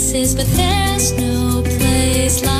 [0.00, 2.59] places, but there's no place like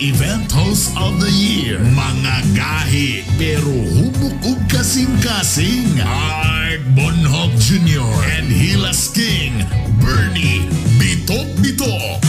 [0.00, 1.82] Event Host of the Year.
[1.82, 5.98] Mga gahi, pero hubok ug kasing-kasing.
[6.06, 8.06] Art Bonhoff Jr.
[8.38, 9.58] and Hilas King,
[9.98, 10.62] Bernie
[11.02, 12.27] Bitok Bitok.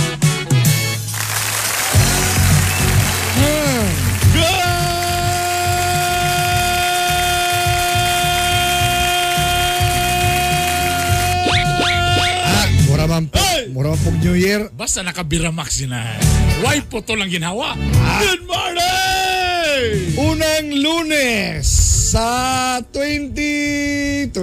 [13.97, 14.69] Po New Year.
[14.75, 16.19] Basta nakabiramax yun na.
[16.61, 17.73] Why po to lang ginawa?
[18.21, 20.13] Good morning!
[20.19, 21.65] Unang lunes
[22.11, 24.35] sa 2021.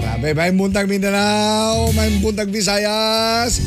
[0.00, 3.62] Grabe, may buntag Mindanao, may buntag Visayas,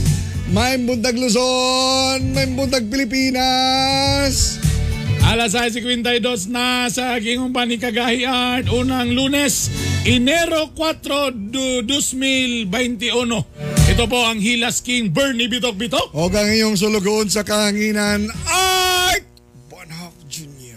[0.52, 4.60] may buntag Luzon, may buntag Pilipinas.
[5.24, 8.68] Alas 6.52 na sa Gingumban ni Kagahi Art.
[8.68, 9.72] Unang lunes,
[10.04, 12.68] Enero 4, du- 2021.
[13.88, 16.12] Ito po ang Hilas King Bernie Bitok Bitok.
[16.12, 19.24] O ang iyong sulugoon sa kahanginan, Art
[19.72, 20.76] Bonhoff Jr.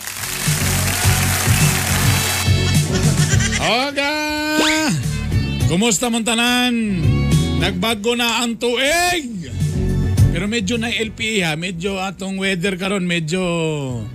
[3.59, 4.15] Oga!
[5.67, 6.75] Kumusta mong tanan?
[7.59, 9.46] Nagbago na ang tuig!
[10.37, 13.41] Pero medyo na LPE ha, medyo atong weather karon medyo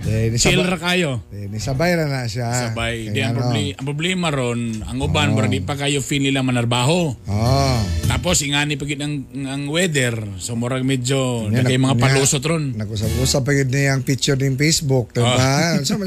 [0.06, 1.10] Eh, chill sabay- ra kayo.
[1.34, 2.70] Eh, nisabay na na siya.
[2.70, 5.50] Sabay, di ang, ano, problema, ang problema ron, ang uban, oh.
[5.50, 7.10] di pa kayo feel nila manarbaho.
[7.26, 7.78] Oh.
[8.06, 12.70] Tapos ingani pa ang, ang weather, so murag medyo Nya, nagay mga nya, palusot ron.
[12.78, 15.26] Nag-usap-usap pa niya ang picture ng Facebook, diba?
[15.26, 15.74] Ah.
[15.82, 16.06] Asa man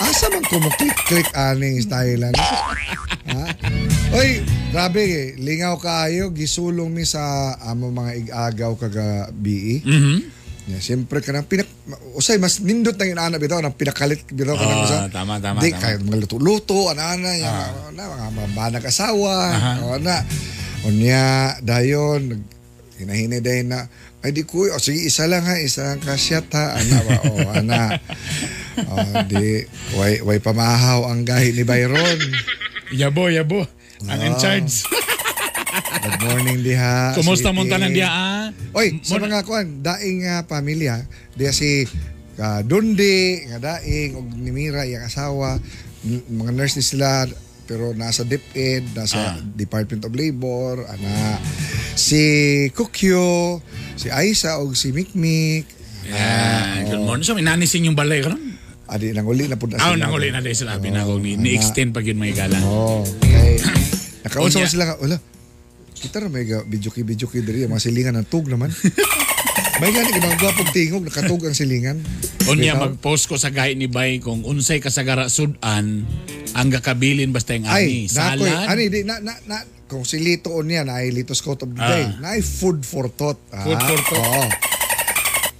[0.00, 0.64] asa man ko
[1.12, 2.32] click aning stylean.
[3.42, 3.46] Ha?
[4.18, 5.26] Oy, grabe eh.
[5.36, 7.20] Lingaw kaayo, gisulong mi sa
[7.60, 9.82] amo mga igagaw kaga BE.
[9.82, 10.16] Mhm.
[10.62, 11.66] Yeah, siyempre ka nang pinak...
[12.14, 14.98] Usay, mas nindot na inaana bitaw, nang pinakalit bitaw ka nang Ah, usa.
[15.10, 15.82] tama, tama, Di, tama.
[15.82, 17.58] kahit mga luto-luto, ana-ana, yung,
[17.92, 19.72] na, mga mabanag asawa, Aha.
[19.82, 20.22] o na.
[20.82, 21.22] Unya,
[21.58, 22.46] dayon,
[22.94, 23.90] hinahinay dayon na,
[24.22, 27.32] ay di kuy, o sige, isa lang ha, isa lang kasyat ha, ana ba, o
[27.50, 27.80] ana.
[28.72, 28.96] O,
[29.28, 32.16] di, way, way pamahaw ang gahi ni Byron.
[32.92, 33.64] Yabo, yabo.
[34.04, 34.84] Ang in charge.
[36.04, 37.16] Good morning diha.
[37.16, 37.72] Kumusta mong sweetie.
[37.72, 38.44] tanan diya ah?
[38.76, 41.00] Oy, sa mga kuan, daing nga pamilya,
[41.32, 41.88] diya si
[42.36, 45.56] uh, Dundi, nga daing, og ni Mira, yung asawa,
[46.04, 47.24] mga nurse ni sila,
[47.64, 49.36] pero nasa DepEd, nasa Ah.
[49.40, 51.40] Department of Labor, ana,
[51.94, 52.20] si
[52.70, 53.60] Kukyo,
[53.96, 57.22] si Aisa, og si Mikmik, Yeah, good morning.
[57.22, 58.51] So, inanising yung balay karon.
[58.92, 59.96] Adi nang uli na po na Ah, sila.
[59.98, 60.76] nang uli na din sila.
[60.76, 62.60] Binako ni, ni-extend pag yun may gala.
[62.60, 63.56] Oh, okay.
[64.24, 65.16] Nakausap ko sila, wala,
[65.94, 68.70] kita ra may bijuki-bijuki diri, mga silingan ng tug naman.
[69.80, 71.98] may gani, mga gwapong tingog, nakatug ang silingan.
[72.44, 76.04] Unya mag-post ko sa gahi ni Bay kung unsay kasagara sudan
[76.52, 78.06] ang gakabilin basta yung ani.
[78.06, 78.66] Ay, nakoy, Salad.
[78.68, 79.56] ani di na na, na
[79.86, 81.88] kung si Lito on yan, ay Lito Scott of the Ah.
[81.88, 83.38] Day, na ay food for thought.
[83.48, 84.26] Food Ah, for thought.
[84.26, 84.44] Oo.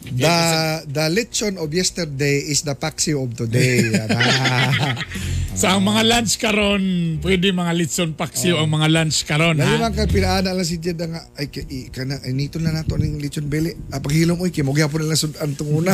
[0.03, 3.87] The the lechon of yesterday is the paksi of today.
[5.53, 5.59] Ah.
[5.61, 6.85] Sa ang mga lunch karon,
[7.21, 9.77] pwede mga litson paksiw ang mga lunch karon ha.
[9.77, 13.53] lang kay pinaana lang si Jed nga ay kay kana nito na nato ning lechon
[13.53, 13.77] belly.
[13.93, 15.93] Ah, paghilom oy kay mo gyapon na sudan tunguna.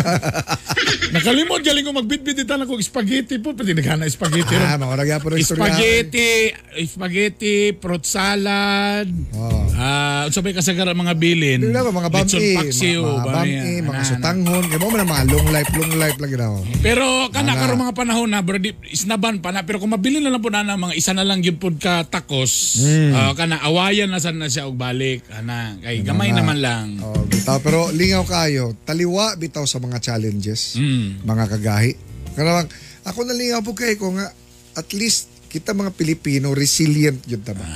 [1.15, 5.43] Nakalimot galing ko magbitbit ita na kog spaghetti po, pwede naghana spaghetti ah, mga gyapon
[5.43, 5.75] istorya.
[5.75, 6.31] Spaghetti,
[6.87, 9.11] spaghetti, fruit salad.
[9.35, 9.67] Oh.
[9.79, 11.63] Ah, uh, sabay kasagaran mga bilin.
[11.71, 13.85] Na ba, mga Litson bami, paksiw, mga, mga bami, bami, yan.
[13.87, 16.53] mga sutanghon, kay mo man mga long life, long life lang ginaw.
[16.83, 17.61] Pero kana Ana.
[17.63, 18.59] karon mga panahon na bro,
[18.91, 21.43] isnaban pa na pero kung mabili na lang po na na mga isa na lang
[21.43, 23.11] gyud pod ka takos, Hmm.
[23.11, 25.27] ah, kana awayan na sad na siya og balik.
[25.35, 26.39] Ana, kay gamay Ana.
[26.39, 26.87] naman lang.
[27.03, 31.27] Oh, bitaw pero lingaw kayo, taliwa bitaw sa mga challenges, Mm.
[31.27, 31.93] mga kagahi.
[32.39, 32.71] Karawang
[33.03, 34.31] ako nalingaw po kay ko nga
[34.79, 37.67] at least kita mga Pilipino resilient yun ta ba.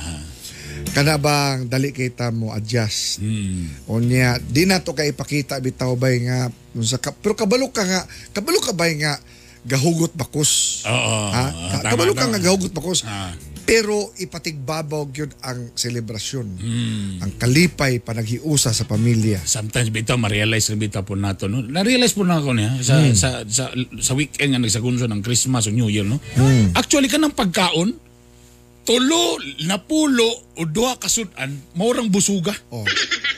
[0.93, 3.19] Kana bang dali kita mo adjust.
[3.19, 3.91] Mm.
[3.91, 6.47] Unya, di na to kay ipakita bitaw bay nga
[6.79, 8.01] sa pero kabalo ka nga,
[8.31, 9.19] kabalo ka bay nga
[9.63, 10.83] gahugot bakos.
[10.83, 11.15] Oo.
[11.31, 11.43] ha?
[11.79, 12.35] Ka- kabalo ka tama.
[12.35, 13.03] nga gahugot bakos.
[13.03, 13.31] Ah.
[13.63, 16.47] Pero ipatigbabaw yun ang selebrasyon.
[16.59, 17.11] Mm.
[17.23, 19.39] Ang kalipay panaghiusa sa pamilya.
[19.39, 21.63] Sometimes bitaw ma-realize rin bitaw po nato no.
[21.63, 23.15] Na-realize po na ako niya sa Hmm.
[23.15, 23.71] sa sa
[24.03, 26.19] sa weekend nga nagsagunso ng Christmas o New Year no.
[26.35, 26.75] Hmm.
[26.75, 27.95] Actually kanang pagkaon
[28.83, 30.27] tulo napulo
[30.59, 32.51] o duha ka sudan maurang busuga.
[32.67, 32.83] Oh.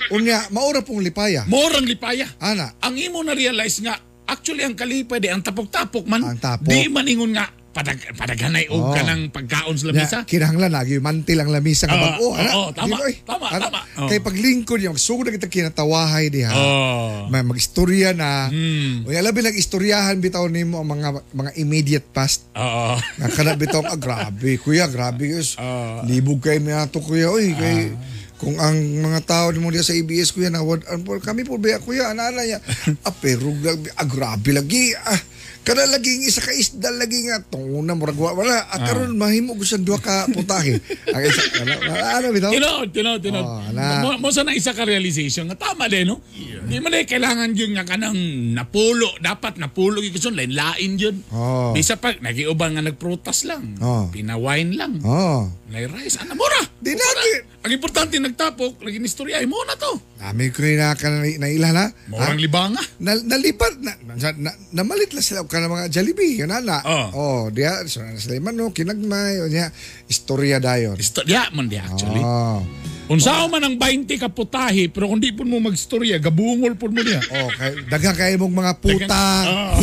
[0.08, 1.46] Unya, maura pong lipaya.
[1.46, 2.26] Maurang lipaya.
[2.38, 6.22] Ana, Ang imo na realize nga actually ang kalipay di ang tapok-tapok man.
[6.26, 6.68] Ang tapok.
[6.68, 7.46] Di man ingon nga
[7.76, 8.94] padag padaghanay og Oh.
[8.96, 10.18] kanang pagkaon sa lamisa.
[10.24, 12.16] kinahanglan lagi mantil ang lamisa nga Oo, bag.
[12.18, 12.52] Oh, ana.
[12.54, 13.14] oo, tama, oy.
[13.20, 13.80] tama, Ana, tama.
[14.00, 14.08] Oh.
[14.08, 16.56] Kay paglingkod yung sugod na kita kinatawahay diha.
[16.56, 17.28] Oh.
[17.28, 18.48] May mag-istorya na.
[18.48, 19.04] Hmm.
[19.04, 22.48] Unya labi lang istoryahan bitaw nimo ang mga mga immediate past.
[22.56, 22.96] Oo.
[22.96, 25.60] Nga kana bitaw ah, grabe kuya, grabe yus.
[25.60, 26.00] Ah.
[26.08, 27.28] Libog kay mi ato kuya.
[27.28, 27.92] Oy, kay
[28.36, 31.56] kung ang mga tao mo diya sa ABS kuya na wad an po kami po
[31.56, 32.60] ba kuya ana ana ya.
[33.08, 34.92] ah, pero lag- ah, lagi.
[34.96, 35.22] Ah,
[35.66, 39.82] kada laging isa ka isda lagi nga tunguna murag wa- wala at karon mahimo gusto
[39.82, 40.78] duha ka putahe.
[41.16, 42.52] Ang isa ano, ano bitaw?
[42.54, 43.42] Tinod, tinod, tinod.
[43.42, 46.22] Oh, mo, mo sa na isa ka realization nga tama din, no?
[46.70, 48.14] Di man kailangan yun nga kanang
[48.54, 49.10] napulo.
[49.18, 51.18] Dapat napulo yung kasun, lain-lain yun.
[51.34, 51.74] Oh.
[51.74, 53.74] Bisa pa, nagiuban nga nagprutas lang.
[53.82, 54.06] Oh.
[54.14, 55.02] Pinawine lang.
[55.02, 55.50] Oh.
[55.66, 56.22] Lay rice.
[56.22, 56.62] Ano, mura?
[56.78, 57.42] Di natin.
[57.66, 59.98] Ang importante, nagtapok, lagi istorya, ay mo na to.
[60.22, 61.88] Nami ko na ka na, na ilan ha?
[62.06, 62.82] Murang libanga.
[63.02, 67.08] na, nalipat na, na, na namalit lang sila ka ng mga Jollibee yun na Oh.
[67.14, 69.70] oh diya so na sila man no kinagmay o niya
[70.08, 72.22] istorya dayon Istorya man di actually.
[72.22, 72.62] oh
[73.06, 77.22] Unsao man ang 20 ka putahe, pero kung di mo magstorya, gabungol po mo niya.
[77.22, 79.78] oh kay daghang kay mong mga puta Oh.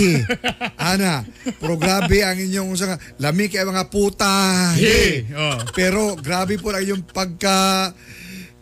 [0.74, 1.22] ana
[1.62, 4.26] pero grabe ang inyong usa nga lami kay mga puta
[4.74, 5.54] hi Oh.
[5.70, 7.94] pero grabe po ang inyong pagka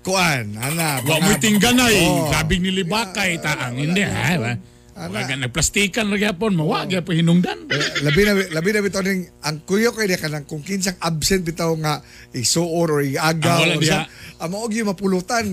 [0.05, 2.29] kuan ana Wa mo tingganay, Oh.
[2.29, 4.61] gabing nilibakay taang hindi ha.
[5.00, 5.17] Ana.
[5.17, 7.56] Wag nagplastikan ra gyapon, mawag gyapon hinungdan.
[8.00, 11.73] labi na labi na bitaw ning ang kuyo kay dia kanang kung kinsang absent bitaw
[11.75, 14.05] nga isuor or Ah, iaga wala or sa
[14.38, 15.52] amo og yung mapulutan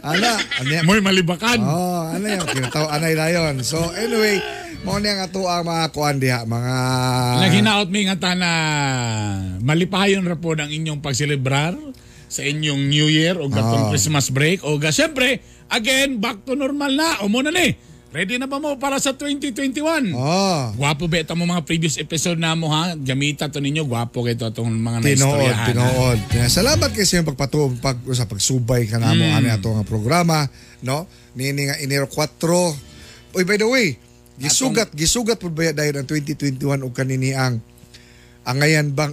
[0.00, 1.58] ana anya Mo'y malibakan.
[1.58, 4.38] oh ano yung kinataw anay dayon so anyway
[4.82, 6.74] mo ni ang ato ang mga kuan diha mga
[7.40, 8.50] Naghinaot mi nga tana
[9.60, 11.74] malipayon ra po ang inyong pagselebrar
[12.26, 13.90] sa inyong New Year o gatong Ah.
[13.90, 17.93] Christmas break o ga syempre again back to normal na o mo na ni.
[18.14, 20.14] Ready na ba mo para sa 2021?
[20.14, 22.94] oh Gwapo ba ito mo mga previous episode na mo ha?
[22.94, 23.82] Gamita to ninyo.
[23.82, 25.58] Gwapo kayo itong mga Tinood, naistoryahan.
[25.58, 25.66] ha?
[25.66, 26.18] tinood.
[26.30, 29.34] Kaya salamat kayo sa iyong pagpatuong pag, sa pagsubay ka namo Mm.
[29.34, 30.46] ani ato nga programa,
[30.80, 31.10] no?
[31.34, 32.78] Nini nga Enero 4.
[33.34, 33.98] Oy, by the way,
[34.38, 36.54] gisugat, gisugat po ba dahil ang 2021
[36.86, 37.58] og kanini ang
[38.46, 39.10] ang ngayon bang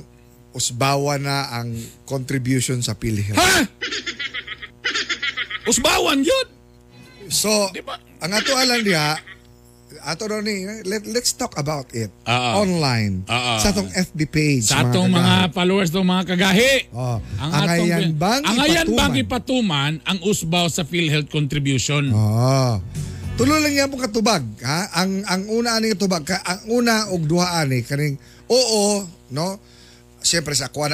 [0.53, 1.73] usbawa na ang
[2.05, 3.33] contribution sa PhilHealth.
[3.33, 3.65] Ha?
[5.65, 6.47] Usbawan yun!
[7.31, 7.97] So, Di ba?
[8.21, 9.17] Ang ato alam diha,
[10.03, 12.63] ato ro ni let, let's talk about it Ah, ah.
[12.63, 13.59] online Ah, ah.
[13.59, 15.51] sa atong FB page Sa atong mga kagahi.
[15.51, 16.73] followers ng mga kagahi.
[16.91, 22.07] Oh, ang atong- ayan bang ang ayan bang ipatuman ang usbaw sa PhilHealth contribution.
[22.09, 22.79] Oh.
[23.33, 24.45] Tulo lang yan po katubag.
[24.61, 25.01] Ha?
[25.01, 29.57] Ang ang una ani katubag, ka, ang una og duha ani kaning oo, no?
[30.21, 30.87] Siyempre sa kuha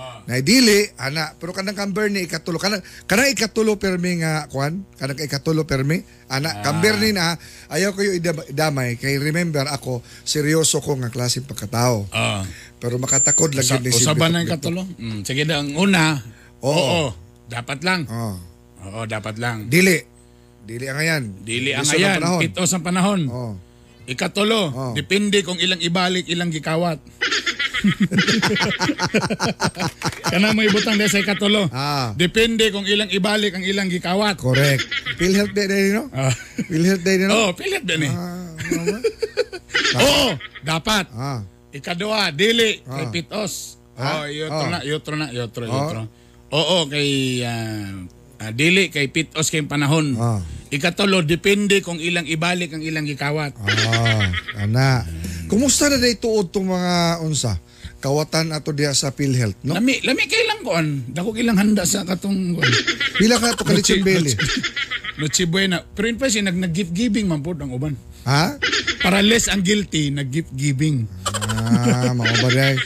[0.00, 0.20] gikan.
[0.22, 5.18] Na dili ana pero kanang kamber ni ikatulo kanang kanang ikatulo permi nga kuan kanang
[5.18, 7.36] ikatulo permi ana kamber ni na
[7.68, 9.92] ayaw idam- idamay kay remember ako
[10.22, 12.42] seryoso ko nga klase pagkatao Ah.
[12.76, 14.88] pero makatakod lang Sa, yun ni si usaban ng katulo.
[14.96, 16.16] Mm, sige na, ang una.
[16.60, 16.72] Oo.
[16.72, 17.04] Oo.
[17.46, 18.06] Dapat lang.
[18.06, 18.36] oh
[18.80, 19.66] Oo, dapat lang.
[19.66, 20.00] dili
[20.62, 22.40] dili ang ayan Dili ang ayan, panahon.
[22.40, 23.20] pitos ang panahon.
[23.26, 23.52] oh
[24.06, 24.92] Ikatulo, Oh.
[24.92, 26.98] depende kung ilang ibalik, ilang gikawat.
[30.22, 31.66] Kana mo ibutang dahil sa ikatulo.
[31.70, 32.12] Ah.
[32.14, 34.38] Depende kung ilang ibalik ang ilang gikawat.
[34.38, 34.84] Correct.
[35.16, 36.04] PhilHealth Day din, no?
[36.10, 36.32] Ah.
[36.62, 37.34] PhilHealth Day din, no?
[37.34, 38.12] Oh, pilit din eh.
[38.12, 38.46] Ah?
[39.96, 40.26] Oo,
[40.62, 41.10] dapat.
[41.12, 41.40] ah.
[41.70, 43.10] Ikadua, dili, kay Ah.
[43.10, 43.78] Pitos.
[43.94, 44.22] Ah?
[44.22, 44.70] Oh, yotro Ah.
[44.70, 45.70] na, yotro na, yotro, Ah.
[45.70, 46.00] yotro.
[46.50, 47.08] Oo, kay
[47.42, 47.94] ah,
[48.40, 50.14] ah, dili, kay Pitos kay panahon.
[50.16, 50.42] Ah.
[50.70, 53.54] Ikatulo, depende kung ilang ibalik ang ilang gikawat.
[53.58, 55.02] Ah, ana.
[55.46, 57.58] Kumusta na day tuod tong mga unsa?
[58.00, 59.76] Kawatan ato diha sa PhilHealth, no?
[59.76, 61.04] Lami, lami kay lang kuan.
[61.12, 62.72] Dako ilang handa sa katong kuan.
[63.20, 64.32] Pila ka to kalitsyon belly?
[65.20, 65.84] Noche buena.
[65.84, 67.92] Pero in siya, nag, nag-gift giving man po ang uban.
[68.24, 68.56] Ha?
[69.04, 71.04] Para less ang guilty, nag-gift giving.
[71.28, 72.80] Ah, mao ba day?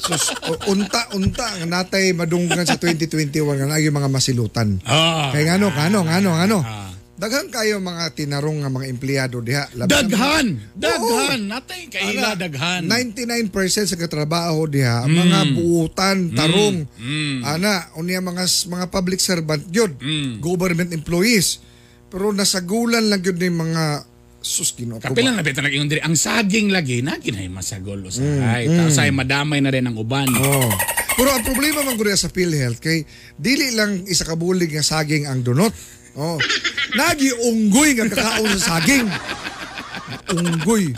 [0.00, 0.32] Sus,
[0.72, 4.80] unta unta nga natay madunggan sa 2021 nga nagyo mga masilutan.
[4.88, 5.28] Ah.
[5.36, 6.58] Kay ngano, ngano, ngano, ngano.
[6.64, 6.87] Ah.
[7.18, 9.66] Daghan kayo mga tinarong nga mga empleyado diha.
[9.74, 10.46] Labi Daghan!
[10.78, 11.50] Daghan!
[11.50, 12.82] Natay kaila Ana, daghan.
[12.86, 16.86] 99% sa katrabaho diha mga buutan, tarong.
[16.94, 17.42] Mm.
[17.42, 20.38] Ana, unya mga mga public servant gyud, Mm.
[20.38, 21.58] government employees.
[22.06, 24.06] Pero nasagulan lang gyud ni mga
[24.38, 25.10] sus Ginoo ko.
[25.10, 28.70] Kapilang na beto nag diri ang saging lagi na ginay masagol Mm, usahay.
[28.70, 30.30] Tapos ay madamay na rin ang uban.
[30.38, 30.70] Oh.
[31.18, 33.02] Pero ang problema man gud sa PhilHealth kay
[33.34, 35.74] dili lang isa ka bulig nga saging ang dunot.
[36.18, 36.34] Oh.
[36.98, 39.06] Nagi unggoy nga kakaon sa saging.
[40.34, 40.90] Unggoy.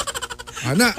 [0.65, 0.97] Ana.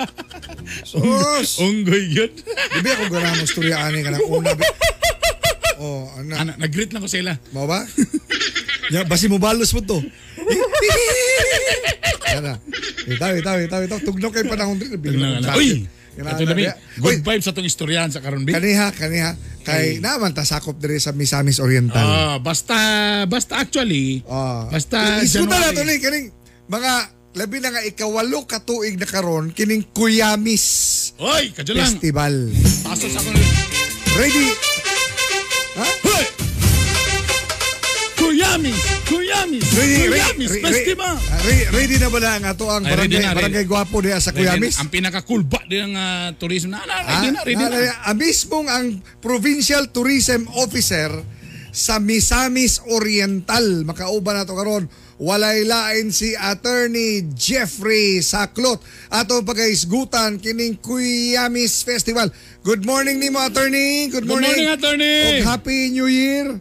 [0.86, 1.58] Sus.
[1.58, 2.30] Unggoy yun.
[2.70, 4.54] Di ba ako gana mo storya ani ka ng una?
[5.82, 6.34] Oh, ana.
[6.38, 7.34] Ana, nag-greet lang ko sila.
[7.50, 7.82] Mo ba?
[8.94, 9.98] Ya, basi mo balos mo to.
[12.38, 12.62] Ana.
[13.10, 14.00] Itaw, itaw, itaw, itaw.
[14.06, 14.94] Tugnaw kay panahon din.
[15.02, 15.58] Tingnan nga na.
[15.58, 15.90] Uy!
[16.12, 16.68] Ito na Uy,
[17.00, 18.54] Good vibes sa tong istoryahan sa karon bi.
[18.54, 19.34] kaniha, kaniha.
[19.64, 22.02] Kay naman ta sakop diri sa Misamis Oriental.
[22.02, 22.76] Ah, basta
[23.26, 24.66] basta actually, Ah.
[24.68, 25.76] basta Isuta na January.
[25.76, 26.28] to ni kaning
[26.66, 26.92] mga
[27.34, 30.66] labi na nga ikawalo ka tuig na karon kining Kuyamis
[31.18, 31.88] Oy, kadyo lang.
[31.88, 32.34] Festival.
[32.82, 33.38] Paso sa akong
[34.12, 34.71] Ready?
[38.52, 38.84] Kuyamis!
[39.08, 39.64] Kuyamis!
[39.72, 40.50] Ready, Kuyamis!
[40.52, 41.16] ready, Festival!
[41.40, 43.38] ready, ready na ba na ang ato ang Ay, ready barangay, na, ready.
[43.48, 44.76] barangay Gwapo diha sa Kuyamis?
[44.76, 47.72] Ang pinaka-cool ba din ang ah, tourism na, Ah, ready na, ready na.
[47.72, 48.86] na- Ang mismong ang
[49.24, 51.16] Provincial Tourism Officer
[51.72, 53.88] sa Misamis Oriental.
[53.88, 54.92] Makauban na to karon.
[55.16, 58.84] Walay lain si Attorney Jeffrey Saklot.
[59.08, 62.28] Ato pagaisgutan kining Kuyamis Festival.
[62.60, 64.12] Good morning nimo Attorney.
[64.12, 64.52] Good Good morning.
[64.52, 65.40] morning, attorney!
[65.40, 66.60] Og Happy New Year.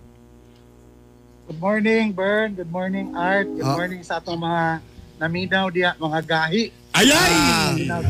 [1.51, 2.55] Good morning, Bern.
[2.55, 3.51] Good morning, Art.
[3.51, 3.75] Good Ah.
[3.75, 4.79] morning sa atong mga
[5.19, 6.71] naminaw diya, mga gahi.
[6.95, 7.11] Ayay!
[7.35, 7.75] Ah.
[7.75, 8.07] Sa Ate,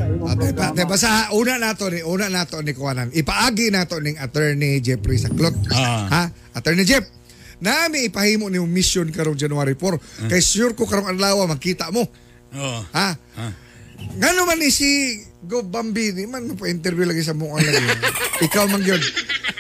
[0.53, 0.65] programa.
[0.69, 3.09] ate, basta una nato ni una nato ni kuanan.
[3.09, 5.57] Ipaagi nato ning Attorney Jeffrey Saklot.
[5.73, 6.05] Ah.
[6.13, 6.23] Ha?
[6.53, 7.09] Attorney Jeff.
[7.65, 9.97] Nami ipahimo ni mission karong January 4.
[10.29, 12.05] Kay sure ko karong adlaw makita mo.
[12.53, 12.81] Oh.
[12.93, 13.09] Ha?
[13.41, 13.53] Ah.
[14.21, 17.89] Ngano man ni si Go Bambini man mo interview lagi sa mukha lagi.
[18.53, 19.01] Ikaw man gyud.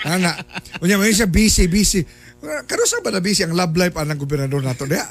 [0.05, 0.37] Ana.
[0.85, 2.05] Unya man siya busy busy.
[2.41, 5.05] Karo sa ba na busy ang love life anang gobernador nato diha?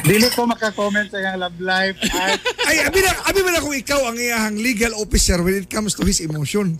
[0.00, 2.38] Dili ko maka-comment sa iyang love life, Art.
[2.64, 6.02] Ay, abi na, abi man ako ikaw ang iyahang legal officer when it comes to
[6.02, 6.78] his emotion.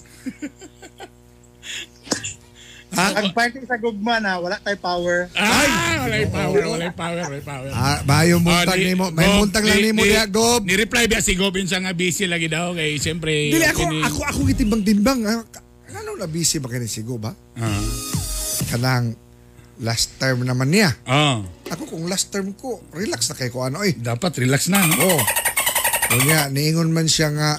[2.94, 3.10] ha?
[3.18, 5.26] Ang party sa gugma na, wala tay power.
[5.34, 7.68] Ah, walay power, walay power, walay power.
[7.74, 10.62] Ah, bayo muntag Ah, ni- nimo, may Gob, muntag lang ni- nimo ni- diha, Gob.
[10.62, 14.38] Ni-reply ba si Gob sa nga busy lagi daw kay siyempre Dili ako ako ako
[14.46, 15.20] gitimbang-timbang.
[15.26, 15.42] ah.
[15.92, 17.34] Ano na busy ba kini si Gob ha?
[17.56, 17.82] Ah.
[18.64, 19.16] Kanang
[19.82, 20.94] last term naman niya.
[21.02, 21.42] Ah.
[21.66, 23.90] Ako kung last term ko, relax na kay ko ano eh.
[23.90, 24.94] Dapat relax na, no?
[25.00, 25.22] Oh.
[26.14, 27.50] Kunya, niingon man siya nga,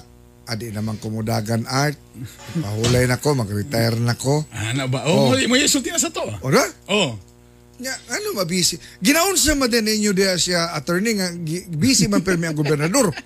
[0.48, 2.00] adi naman kumudagan art.
[2.56, 4.48] Pahulay na ko, mag-retire na ko.
[4.54, 5.04] Ano ba?
[5.10, 5.34] Oh.
[5.34, 6.24] Oh, mo isulti na sa to.
[6.24, 6.40] ah.
[6.40, 6.64] Ora?
[6.88, 7.20] Oh.
[7.76, 8.80] Nya, ano ba busy?
[9.04, 11.28] Ginaon sa man din ninyo diya siya attorney nga
[11.76, 13.12] busy man permi ang gobernador.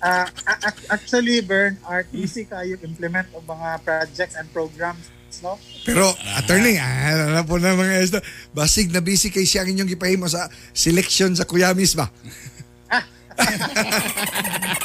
[0.00, 5.54] Ah, a- actually, Bern, Art, busy kayo implement ang mga projects and programs, no?
[5.86, 8.18] Pero attorney, ah, alam po na mga esto,
[8.50, 12.10] basig na busy kay siya ang inyong gipahimo sa selection sa Kuyamis ba?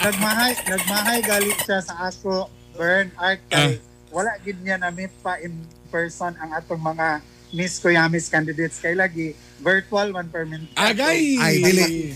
[0.05, 2.47] nagmahay, nagmahay galing siya sa ako,
[2.77, 3.81] Bern, Art, kay
[4.15, 5.51] wala gid niya na meet pa in
[5.91, 7.19] person ang atong mga
[7.51, 10.71] Miss Kuyamis candidates kay lagi virtual man per minute.
[10.75, 11.39] Agay!
[11.39, 12.11] Ay, dili.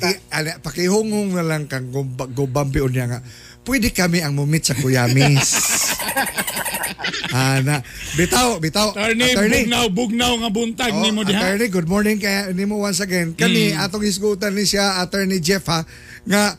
[0.63, 1.87] Pakihungong na lang kang
[2.35, 3.19] gubambi niya nga.
[3.63, 5.47] Pwede kami ang mumit sa Kuyamis.
[7.29, 7.85] Ana,
[8.17, 8.89] bitaw, bitaw.
[8.97, 11.37] Attorney, bugnaw, bugnaw nga buntag Oh, ni mo diha.
[11.37, 13.37] attorney, good morning kaya nimo once again.
[13.37, 15.85] Kani atong isgutan ni siya attorney Jeff ha
[16.25, 16.57] nga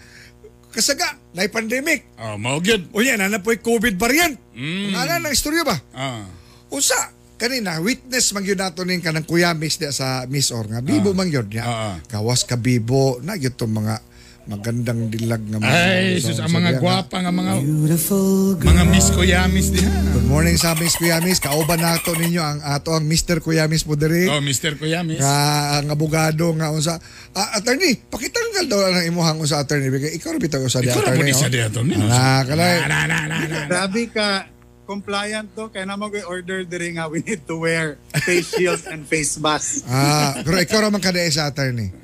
[0.70, 2.06] kasaga na pandemic.
[2.14, 2.86] Oh, mao gyud.
[2.94, 4.38] Unya na na po'y COVID variant.
[4.54, 4.94] Mm.
[4.94, 5.74] Ano nang istorya ba?
[5.90, 6.22] Ah.
[6.70, 11.10] Usa kanina witness man gyud nato ning kanang kuyamis diya sa Miss Or nga bibo
[11.10, 11.66] man gyud niya.
[11.66, 11.96] Ah, ah.
[12.06, 14.06] Kawas ka bibo na gyud mga
[14.48, 19.90] magandang dilag nga mga Ay, sus, ang mga gwapa nga mga mga Miss Kuyamis diha.
[20.16, 21.44] Good morning sa Miss Kuyamis.
[21.44, 23.44] Kauban nato ninyo ang ato ang Mr.
[23.44, 24.32] Kuyamis po diri.
[24.32, 24.80] Oh, Mr.
[24.80, 25.20] Kuyamis.
[25.20, 25.36] nga
[25.76, 26.96] ang abogado nga unsa
[27.36, 31.00] ah, attorney pakitanggal daw ang imong unsa attorney Bigay- ikaw ra bitaw usa di Ikaw
[31.04, 31.52] ra attorney sa oh.
[31.52, 32.08] di attorney, no?
[32.08, 32.74] Ah, kalay.
[32.88, 33.58] Na, na, na, na, na.
[33.68, 34.48] Grabe ka
[34.88, 37.94] compliant to kaya na mag-order diri nga we need to wear
[38.26, 39.86] face shield and face mask.
[39.86, 41.94] ah pero ikaw ra man kada sa attorney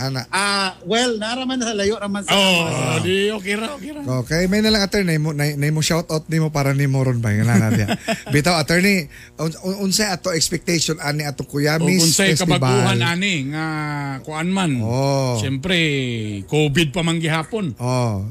[0.00, 4.00] ana Ah, well, naraman sa layo raman sa Oh, di okay ra, okay ra.
[4.24, 7.20] Okay, may na lang attorney mo na, na mo shout out nimo para nimo ron
[7.20, 7.92] ba ngana natin.
[8.32, 12.56] Bitaw attorney, un, un, unsay ato expectation ani ato Kuya O Miss kung sa'y Festival.
[12.56, 13.64] kabaguhan ani nga
[14.20, 14.80] kuan man.
[14.80, 15.36] Oh.
[15.36, 15.76] Siyempre,
[16.48, 17.76] COVID pa man gihapon.
[17.76, 18.24] Oh,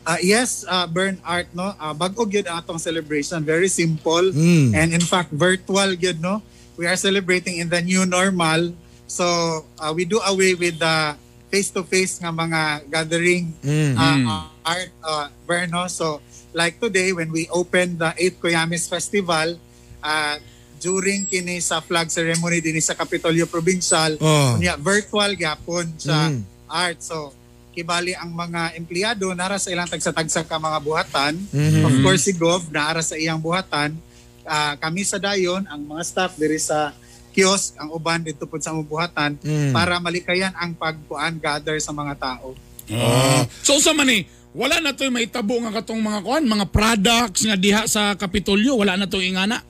[0.00, 1.70] Ah, yes, uh, Burn Art, no?
[1.70, 3.44] Uh, bago gyud ang atong celebration.
[3.44, 4.32] Very simple.
[4.32, 4.72] Mm.
[4.72, 6.40] And in fact, virtual gyud, no?
[6.74, 8.72] We are celebrating in the new normal.
[9.10, 9.26] So,
[9.74, 11.18] uh, we do away with the
[11.50, 13.98] face-to-face nga mga gathering Mm.
[13.98, 15.90] uh, uh, art, uh, Burn, no?
[15.90, 16.22] So,
[16.54, 19.58] like today, when we opened the 8th Koyamis Festival,
[19.98, 20.36] uh,
[20.78, 24.54] during kini sa flag ceremony din sa Kapitolyo Provincial, Oh.
[24.56, 26.40] unya, virtual gyapon sa Mm.
[26.64, 27.02] art.
[27.02, 27.34] So,
[27.70, 31.34] kibali ang mga empleyado nara sa ilang tagsa-tagsa ka mga buhatan.
[31.50, 31.82] Mhm.
[31.82, 33.94] Of course si Gov nara sa iyang buhatan.
[34.42, 36.90] Ah, kami sa dayon ang mga staff diri sa
[37.30, 39.70] kiosk ang uban dito pud sa among buhatan Mm.
[39.70, 42.52] para malikayan ang pagkuan gather sa mga tao.
[42.90, 43.42] Oh.
[43.62, 47.54] So sa man ni, wala na to mahitabo nga katong mga kuan, mga products nga
[47.54, 49.62] diha sa Kapitolyo, wala na to ingana.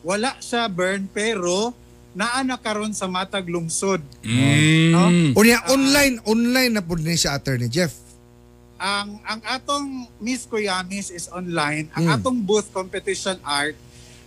[0.00, 1.72] Wala siya burn pero
[2.12, 4.00] naa na karon sa matag lungsod.
[4.22, 5.34] Mm.
[5.34, 7.92] unya online online na pud ni sa attorney Jeff.
[8.74, 9.86] Ang ang atong
[10.18, 11.88] Miss Kuyamis is online.
[11.92, 12.14] Ang Mm.
[12.14, 13.76] atong booth competition art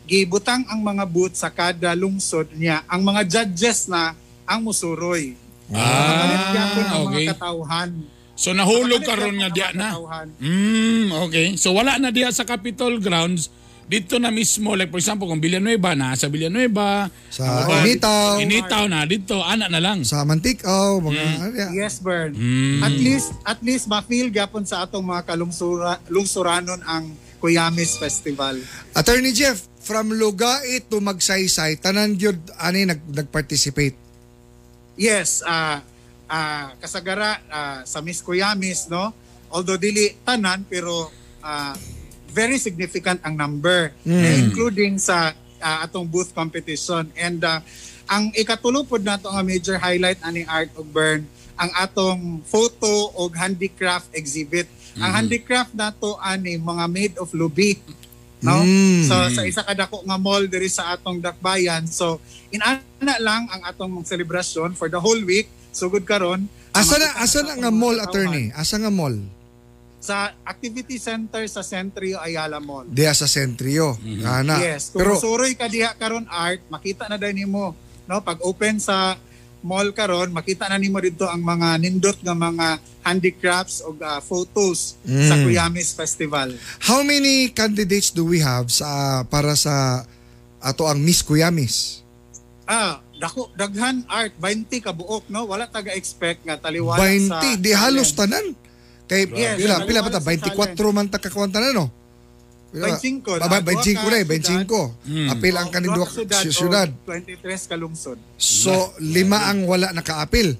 [0.07, 2.81] gibutang ang mga booth sa kada lungsod niya.
[2.87, 5.35] Ang mga judges na ang musuroy.
[5.67, 5.83] Gyapon
[6.81, 7.27] ang Ah, okay.
[7.27, 7.89] mga katauhan.
[8.33, 9.89] So nahulog karon nga mga na.
[10.39, 11.47] Mm, okay.
[11.55, 13.51] So wala na diha sa Capitol grounds.
[13.83, 18.35] Dito na mismo, like for example, kung Villanueva na, sa Villanueva, Sa ang- Initaw.
[18.37, 20.03] Initaw na, dito, anak na lang.
[20.03, 21.71] Sa Mantikaw, mga Mm.
[21.71, 22.35] Yes, Bern.
[22.35, 22.83] Mm.
[22.83, 27.07] At least at least ma-feel gyapon sa atong mga kalungsura, lungsuranon ang
[27.39, 28.59] Kuyamis Festival.
[28.91, 33.95] Attorney Jeff, from Lugait to Magsaysay, tanan gyud ani nag nag-participate.
[34.99, 35.79] Yes, ah
[36.27, 39.15] ah kasagara ah, sa Miss Kuyamis, no?
[39.47, 41.07] Although dili tanan pero
[41.39, 41.71] ah,
[42.35, 45.31] very significant ang number eh, including sa
[45.63, 47.63] ah, atong booth competition and ah,
[48.11, 51.23] ang ikatulupod nato nga major highlight ani Art of Burn
[51.57, 54.69] ang atong photo o handicraft exhibit.
[54.97, 57.81] Ang handicraft nato ani mga made of lubi.
[58.37, 58.61] No?
[58.61, 59.05] Mm.
[59.09, 61.89] So sa isa ka dako nga mall diri sa atong Dakbayan.
[61.89, 62.21] So
[62.53, 65.49] inana lang ang atong celebration for the whole week.
[65.73, 66.45] Sugod karon.
[66.73, 68.53] Asa na asa sa na nga mall attorney?
[68.53, 69.17] Asa nga mall?
[69.97, 72.85] Sa activity center sa Centrio Ayala Mall.
[72.85, 73.97] Diya sa Sentrio.
[74.23, 74.61] Ana.
[74.61, 77.73] Yes, kung Pero suroy ka diha karon art, makita na din nimo,
[78.05, 78.21] no?
[78.21, 79.17] Pag open sa
[79.67, 82.67] mall karon, makita na nimo dito ang mga nindot nga mga
[83.03, 85.43] handicrafts o ah, photos sa Mm.
[85.43, 86.55] Kuyamis Festival.
[86.79, 88.87] how many candidates do we have sa
[89.27, 90.07] para sa
[90.63, 91.99] ato ang Miss Kuyamis?
[92.63, 97.59] Ah, dako daghan art 20 ka buok no wala taga expect nga taliwala sa 20,
[97.59, 98.55] di halos tanan.
[99.07, 101.87] Kay Yes, pila pila pa ta naliwala sa 24 man ta kakwanta na no.
[102.67, 104.83] Pila- 25, Ba- ba- ah, 25 duha na eh, 25.
[105.29, 106.89] Apil ang Oh, kanindwa duha ka syudad, sy- o syudad.
[107.01, 108.17] 23 ka lungsod.
[108.35, 110.59] So lima ang wala naka-apil.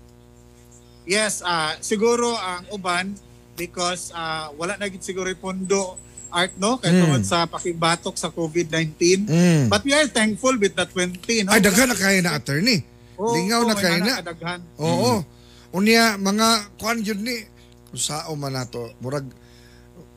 [1.03, 3.15] Yes, ah siguro ang uban
[3.55, 5.95] because ah, wala na gid siguro yung pondo
[6.29, 6.99] art no kay Mm.
[7.01, 9.23] tungod sa pakibatok sa COVID-19.
[9.23, 9.63] Mm.
[9.67, 11.49] But we are thankful with the 20 no.
[11.49, 12.83] Ay daghan na kaya na attorney.
[13.15, 14.15] Oo, Lingaw na may kaya anak na.
[14.21, 14.59] kadaghan.
[14.77, 15.23] Oo.
[15.69, 17.47] Unya mga kuan yun ni
[17.85, 19.23] kung sao man nato murag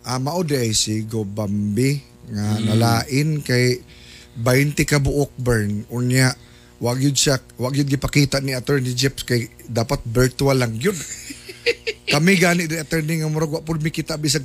[0.07, 3.83] ama o ay si Go Bambi nga nalain kay
[4.39, 6.33] 20 ka buok burn unya
[6.81, 10.97] wag yun siya wag yun gipakita ni Attorney Jeff kay dapat virtual lang yun.
[12.13, 14.43] Kami gani di attorney nga murag wa pud mi kita bisag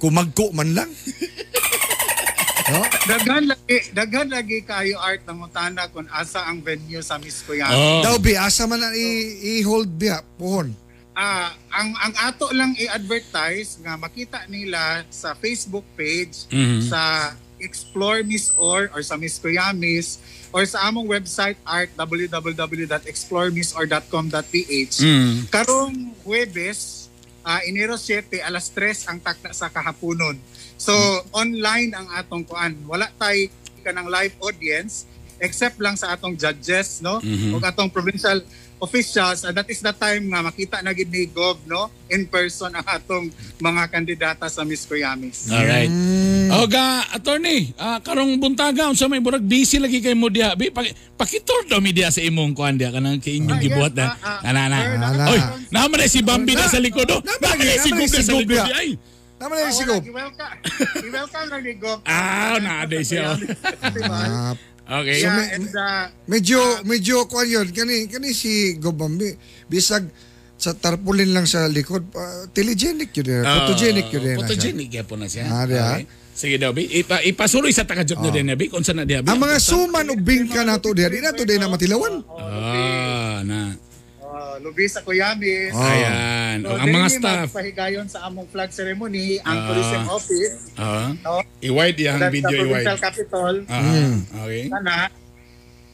[0.00, 0.88] kumagko man lang.
[2.72, 2.80] no?
[3.04, 7.68] Daghan lagi, daghan lagi kayo art ng utana kung asa ang venue sa Miss Kuya.
[7.68, 8.00] Oh.
[8.00, 10.72] Daw bi asa man ang i- i-hold biya pohon.
[11.18, 16.86] Ah, ang ang ato lang i-advertise nga makita nila sa Facebook page Mhm.
[16.86, 20.22] sa Explore Miss Or or sa Miss Kuyamis
[20.54, 24.94] or sa among website art www.exploremissor.com.ph.
[25.00, 25.34] Mm.
[25.50, 27.10] Karong Huwebes,
[27.42, 30.38] ah, Enero 7 alas 3 ang takta sa kahaponon.
[30.78, 30.94] So
[31.34, 32.78] online ang atong kuan.
[32.86, 33.50] Wala tay
[33.82, 37.52] ka ng live audience except lang sa atong judges no Mhm.
[37.52, 38.38] ug atong provincial
[38.78, 42.70] officials and that is the time nga makita na gid ni Gov no in person
[42.70, 43.26] ang atong
[43.58, 45.50] mga kandidata sa Miss Kuyamis.
[45.50, 45.90] Alright.
[46.48, 50.54] O ga, attorney, ah, karong buntaga, unsa may burag busy lagi kay mo diha.
[50.54, 53.64] Bi, paki, pakitor daw mi diha sa imong kuan diha kanang kay inyong Ah, yes,
[53.66, 54.06] gibuhat na.
[54.06, 54.78] ah, ah, Ana na.
[54.78, 55.24] Ana.
[55.28, 57.18] Oy, naman na si Bambi na sa likod do.
[57.20, 58.94] Naman lagi, si na sa likod ay.
[59.36, 60.02] Tama na yung Oh, sigop.
[60.08, 60.54] welcome.
[60.98, 61.98] I-welcome na ni Gov.
[62.04, 63.34] Ah, naaday siya,
[64.88, 65.20] Ah, Okay.
[65.20, 69.36] Yeah, may- and uh, medyo medyo kuan yun kani kani si Gobambi
[69.68, 70.08] bisag
[70.56, 73.42] sa tarpaulin lang sa likod uh, telegenic yun eh.
[73.44, 74.34] photogenic yun eh.
[74.34, 74.38] na.
[74.40, 75.44] Photogenic gyapon na siya.
[75.46, 75.88] Ah, diha.
[76.00, 76.04] Okay.
[76.38, 76.86] Sige daw, Bi.
[76.86, 78.70] Ipa, ipasuloy sa taga-job na din, Bi.
[78.70, 79.28] Kung saan na diha, Bi.
[79.28, 82.22] Ang mga suman ug bingka nato diha di nato din na matilawan.
[82.38, 83.74] Ah, na.
[84.58, 85.70] Uh, Lubi sa Kuyamis.
[85.70, 85.86] Ah.
[85.88, 86.56] Ayan.
[86.60, 87.46] So, ang mga staff.
[87.48, 89.66] magpahigayon sa among flag ceremony ang Ah.
[89.66, 90.56] tourism office.
[90.74, 91.14] Ah.
[91.16, 91.38] No?
[91.60, 93.00] I-wide yang That's video, the provincial i-wide.
[93.00, 93.54] capital.
[93.64, 94.64] Ah, okay.
[94.68, 94.96] Sana.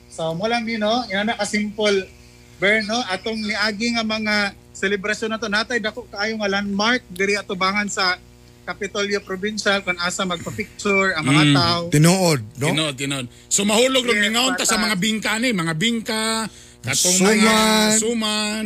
[0.08, 2.08] So, mo lang ni no, yan na ka-simple.
[2.56, 4.34] Ber, no, atong niagi nga mga
[4.72, 8.16] selebrasyon na to natay dako kaayo nga landmark diri atubangan sa
[8.64, 11.54] Kapitolyo Provincial kung asa magpa-picture ang mga Mm.
[11.54, 11.80] tao.
[11.90, 12.66] Tinuod, no?
[12.66, 13.24] Tinod, tinod.
[13.46, 16.48] So mahulog ron Yes, mingaon ta sa mga bingka ni, mga bingka,
[16.84, 17.34] katong Suman.
[17.34, 17.56] mga
[17.96, 18.64] suman.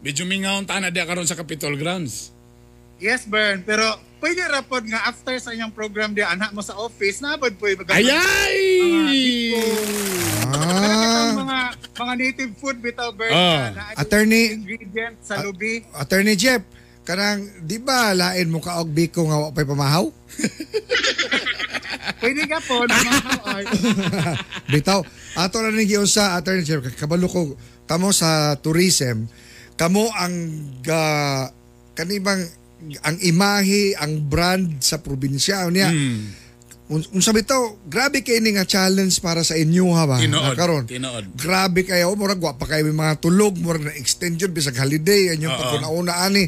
[0.00, 2.28] Medyo mingaon ta na diha karon sa Capitol grounds.
[2.96, 3.82] Yes, Bern, pero
[4.18, 7.90] pwede rapod nga after sa inyong program di anak mo sa office nabod pwede mag
[7.90, 8.60] Ayay!
[10.46, 11.58] Ah, mga
[11.94, 13.70] mga native food bitaw Bern Ah.
[13.70, 15.82] na, na Attorney- ingredient sa lubi.
[15.92, 16.62] Attorney Jeff,
[17.04, 20.08] kanang di ba lain mo ka og biko nga wa pay pamahaw?
[22.20, 23.68] Pwede ka po na mga art.
[24.68, 25.00] Bitaw,
[25.36, 27.52] ato na ning giunsa Attorney Jeff kabalo ko
[27.84, 29.28] kamo sa tourism,
[29.76, 30.32] kamo ang
[30.80, 31.00] ga
[31.92, 32.40] kanibang
[33.00, 35.88] ang imahe, ang brand sa probinsya niya.
[35.88, 36.32] Hmm.
[36.84, 40.20] Un- unsa bitaw, grabe kay ni nga challenge para sa inyo ha ba?
[40.20, 40.84] Tinuod, Na karon.
[40.84, 41.32] tinuod.
[41.32, 45.48] Grabe kayo, murag wa pa kayo may mga tulog, murag na extension bisag holiday anyo
[45.48, 46.44] pagkunauna ani.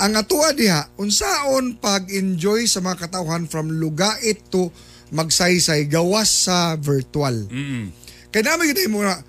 [0.00, 4.72] Ang atua diha, unsaon pag-enjoy sa mga katawhan from lugait to
[5.12, 7.48] magsaysay gawas sa virtual.
[7.52, 7.92] Mm.
[8.32, 9.20] Kaya namin gid mo na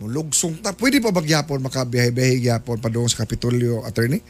[0.00, 0.72] mulugsong ta.
[0.72, 4.24] Pwede pa bagyapon makabiyahe-biyahe gyapon pa doon sa Kapitolyo attorney?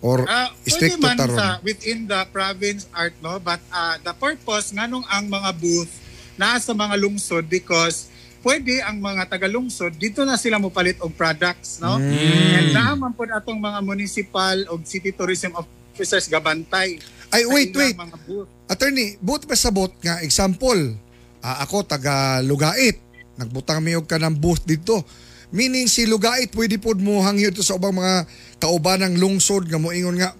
[0.00, 1.36] Or pwede stricto man taron?
[1.36, 5.90] sa within the province art no but ah, the purpose nganong ang mga booth
[6.38, 8.07] naa sa mga lungsod because
[8.42, 13.58] pwede ang mga taga-lungsod dito na sila mopalit og products no and naaman po atong
[13.58, 16.98] mga municipal og city tourism officers gabantay
[17.28, 17.92] Ay, wait, wait.
[17.92, 20.92] mga booth Attorney, buti pa sa bot nga example.
[21.40, 23.00] ah, ako taga Lugait.
[23.40, 25.00] Nagbutang mi og ka ng booth dito.
[25.48, 28.28] Meaning si Lugait pwede pod mo hangyo to sa ubang mga
[28.60, 30.36] kauban ng lungsod nga moingon nga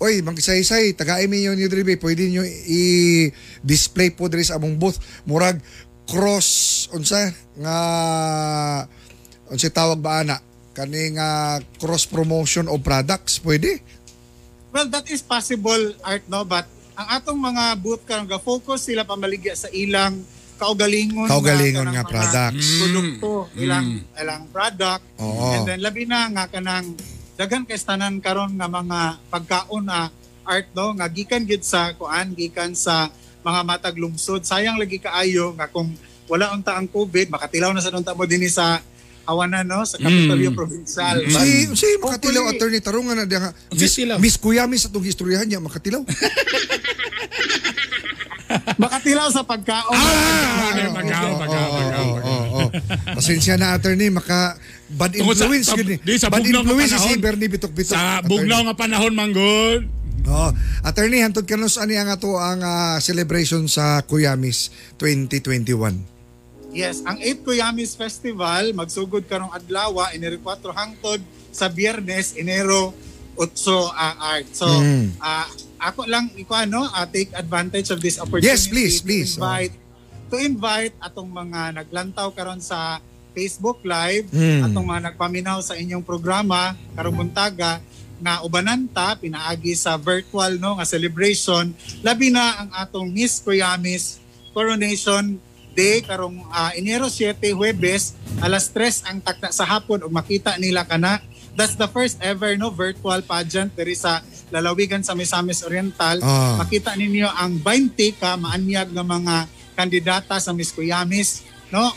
[0.00, 4.96] Oy, magsaysay, taga mi yun yung dribe, pwede nyo i-display po diri sa among booth.
[5.28, 5.60] Murag
[6.06, 6.48] cross,
[6.90, 7.76] unsa, nga,
[9.46, 10.36] unsa tawag ba ana?
[10.70, 11.28] Kani nga
[11.76, 13.82] cross promotion of products, pwede?
[14.70, 16.46] Well, that is possible, Art, no?
[16.46, 20.20] But ang atong mga booth karon ga focus sila pamaligya sa ilang
[20.60, 22.68] kaugalingon Kaugalingon nga mga products.
[22.76, 23.56] produkto Mm.
[23.56, 25.56] ilang ilang product Oo.
[25.56, 26.92] and then labi na nga kanang
[27.34, 29.00] daghan kay tanan karon nga mga
[29.32, 30.12] pagkaon na
[30.44, 33.08] art no nga gikan gid sa kuan gikan sa
[33.40, 35.92] mga matag lungsod sayang lagi kaayo nga kung
[36.26, 38.78] wala unta ang covid makatilaw na sa unta mo dinhi sa
[39.22, 40.56] awanan no sa Kapitolyo Mm.
[40.56, 43.26] Provincial Si si makatilaw Hopefully- attorney tarungan na.
[43.64, 43.94] Ang Miss.
[44.18, 46.02] Miss Kuyamis atong istoryahan niya makatilaw.
[48.76, 52.02] makatilaw sa pagkaon Ah, okay, pagkaw, pagkaw, pagkaw.
[52.02, 52.68] Oo, oo, oo.
[53.14, 54.58] Pasensya na attorney maka
[54.90, 55.88] bad sa- influence sa- yun.
[55.94, 56.18] eh.
[56.18, 57.12] sa Bad influence si.
[57.16, 57.94] Bernie bitok-bitok.
[57.94, 59.86] Sa bugnaw nga panahon manggod.
[60.26, 60.50] Oo.
[60.82, 66.20] Attorney hantod kanos ani ang ato ang ah, celebration sa Kuyamis 2021.
[66.70, 71.18] Yes, ang 8 Kuyamis Festival magsugod karong adlaw Enero 4 hangtod
[71.50, 72.94] sa Biyernes Enero
[73.34, 73.50] 8
[73.90, 74.46] ah, art.
[74.52, 75.18] So Mm.
[75.18, 75.48] ah,
[75.80, 79.32] ako lang iko ano ah, take advantage of this opportunity Yes, please, to please.
[79.34, 79.74] invite
[80.30, 84.68] to invite atong mga naglantaw karon sa Facebook Live Mm.
[84.68, 87.82] atong mga nagpaminaw sa inyong programa karong buntaga
[88.20, 91.72] nga ubananta pinaagi sa virtual no nga celebration
[92.04, 94.20] labi na ang atong Miss Kuyamis
[94.52, 100.58] Coronation Day karong ah, Enero 7 Huwebes alas 3 ang takna sa hapon ug makita
[100.60, 101.22] nila kana
[101.58, 104.22] That's the first ever no virtual pageant diri sa
[104.54, 106.22] lalawigan sa Misamis Oriental.
[106.22, 106.62] Ah.
[106.62, 109.36] Makita ninyo ang 20 ka maanyag nga mga
[109.74, 111.90] kandidata sa Miss Kuyamis, no?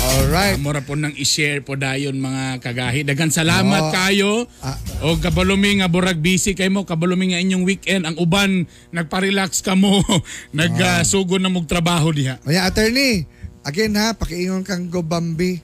[0.04, 0.60] Alright.
[0.60, 3.08] Amo ra po nang i-share po dayon mga kagahi.
[3.08, 3.94] Dagan salamat Oo.
[3.96, 4.32] kayo.
[4.60, 4.76] Ah.
[5.02, 8.04] O kabalumi nga burag busy kay mo, kabalumi nga inyong weekend.
[8.04, 10.04] Ang uban nagpa-relax ka mo,
[10.58, 12.38] nagsugod na mog trabaho diha.
[12.44, 13.26] Kaya attorney,
[13.64, 15.64] again ha, pakiingon kang Gobambi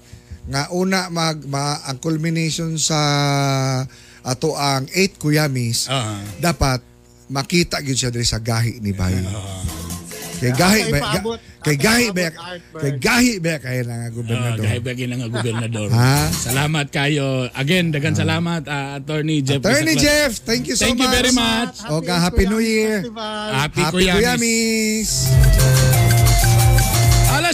[0.49, 2.97] nga una mag ma, ang culmination sa
[4.21, 6.19] ato ang 8 kuyamis Ah.
[6.37, 6.81] dapat
[7.27, 9.21] makita gyud siya diri sa gahi ni Bayo.
[10.39, 12.27] Kay gahi ba kay atay gahi ba
[12.79, 14.63] kay gahi ba kay nga Uh, gobernador.
[14.63, 15.87] gahi bagay na nga gobernador.
[15.91, 16.31] Ha?
[16.31, 17.51] Salamat kayo.
[17.51, 19.59] Again, dagan salamat ah, Attorney Jeff.
[19.59, 19.99] Attorney.
[19.99, 21.17] Jeff, thank you so Thank you much.
[21.19, 21.83] very much.
[21.91, 23.03] O ka Happy New Year.
[23.03, 23.47] Festival.
[23.51, 25.09] Happy, Happy Kuyamis.
[25.27, 26.18] Kuyamis.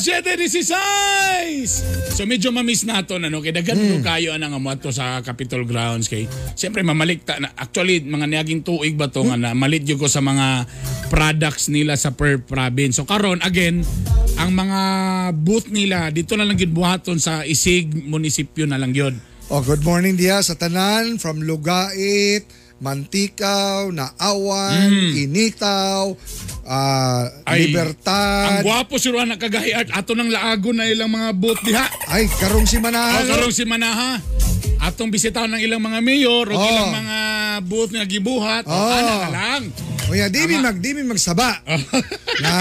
[0.05, 2.13] Alas 7.16!
[2.13, 3.97] So medyo mamiss nato na no kay daghan Hmm.
[3.97, 4.05] mm.
[4.05, 9.09] kayo anang amuato sa Capitol grounds kay siyempre mamalikta na actually mga niaging tuig ba
[9.09, 10.69] to nga na malit ko sa mga
[11.09, 13.01] products nila sa per province.
[13.01, 13.81] So karon again
[14.37, 14.79] ang mga
[15.41, 19.17] booth nila dito na lang gid buhaton sa Isig munisipyo na lang yun.
[19.49, 22.45] Oh, good morning diya sa tanan from Lugait,
[22.77, 26.13] Mantikaw, Naawan, Initaw,
[26.65, 28.61] ah, Ay, Libertad.
[28.61, 31.85] Ang gwapo si Juan kagahi art ato nang laago na ilang mga booth diha.
[32.09, 33.23] Ay, karong si O Manahan.
[33.25, 34.17] karong si Manaha.
[34.77, 36.61] Atong bisitaw ng ilang mga mayor o Oh.
[36.61, 37.19] ilang mga
[37.63, 38.65] booth nga gibuhat.
[38.65, 38.73] Oh.
[38.91, 39.63] ana ka lang.
[40.05, 41.65] O ya, di mi mag di mi magsaba.
[42.43, 42.51] na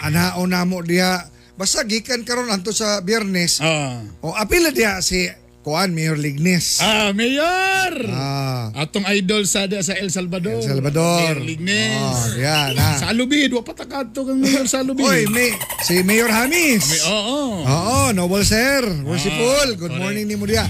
[0.00, 1.28] anao na mo diha.
[1.52, 3.58] Basta gikan karon anto sa Biyernes.
[3.60, 4.00] Ah.
[4.22, 5.26] O apila diha si
[5.68, 6.80] Kuan Mayor Lignes.
[6.80, 7.92] Ah, mayor!
[8.08, 10.64] Ah, Atong idol sa sa El Salvador.
[10.64, 11.36] El Salvador.
[11.36, 12.00] Mayor Lignes.
[12.00, 12.96] Oh, yan na.
[12.96, 15.04] Sa Alubid, wa patakad to kang mayor sa Alubid.
[15.04, 15.52] Oy, may,
[15.84, 17.04] si Mayor Hamis.
[17.04, 17.68] Oo.
[17.68, 18.80] Oo, noble sir.
[19.04, 19.76] Worshipful.
[19.76, 20.00] Good correct.
[20.00, 20.64] morning ni mo diya.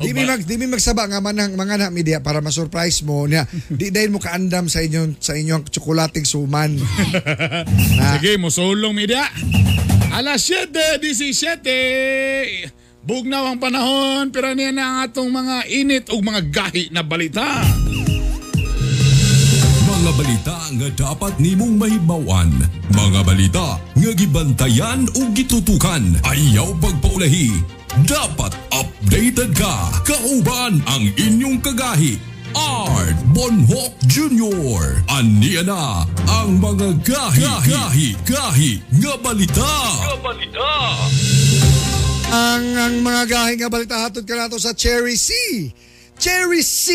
[0.00, 3.44] Di mi mag di mi magsaba nga manang mga na media para ma-surprise mo niya.
[3.68, 6.72] Di dahil mo kaandam sa inyong sa inyong tsokolating suman.
[8.00, 9.28] na, Sige, musulong media.
[10.08, 12.77] Alas 7.17.
[13.08, 17.64] Bugnaw ang panahon, pero niya na ang atong mga init o mga gahi na balita.
[19.88, 22.52] Mga balita nga dapat nimong mahibawan.
[22.92, 26.20] Mga balita nga gibantayan ug gitutukan.
[26.20, 27.56] Ayaw pagpaulahi.
[28.04, 30.04] Dapat updated ka.
[30.04, 32.20] Kauban ang inyong kagahi.
[32.52, 35.00] Art Bonhoc Jr.
[35.08, 39.72] Aniya na ang mga gahi, gahi, gahi, nga balita.
[39.96, 40.68] Nga balita.
[42.28, 45.32] Ang, ang mga gahi nga balita hatod ka nato sa Cherry C.
[46.18, 46.86] Cherry C,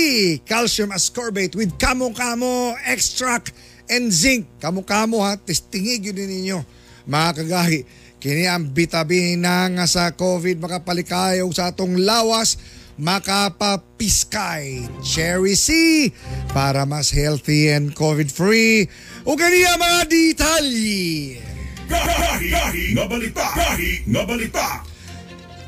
[0.44, 3.56] calcium ascorbate with kamo-kamo extract
[3.88, 4.46] and zinc.
[4.60, 6.60] Kamo-kamo ha, testingig yun ninyo.
[7.08, 7.80] Mga kagahi,
[8.20, 12.60] kini ang bitabina nga sa COVID makapalikayog sa atong lawas
[13.00, 14.86] makapapiskay.
[15.02, 15.70] Cherry C
[16.54, 18.86] para mas healthy and COVID-free.
[19.26, 21.42] O kaniya mga detalye.
[21.90, 23.46] Gahi, gahi, nga balita.
[23.56, 24.93] Gahi, nga balita.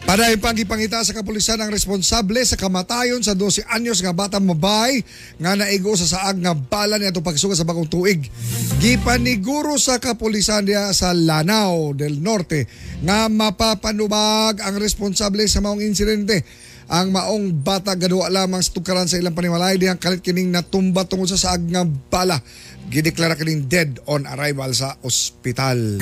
[0.06, 5.02] Para ipangipangita sa kapulisan ang responsable sa kamatayon sa 12 anyos nga batang mabay
[5.42, 8.30] nga naigo sa saag nga bala niya itong pagsuga sa bagong tuig.
[8.78, 12.70] Gipaniguro sa kapulisan niya sa Lanao del Norte
[13.02, 16.46] nga mapapanubag ang responsable sa maong insidente.
[16.86, 21.26] Ang maong bata gadua lamang sa tukaran sa ilang panimalay diyang kalit kining natumba tungod
[21.26, 22.38] sa saag nga bala.
[22.94, 25.98] Gideklara kining dead on arrival sa ospital.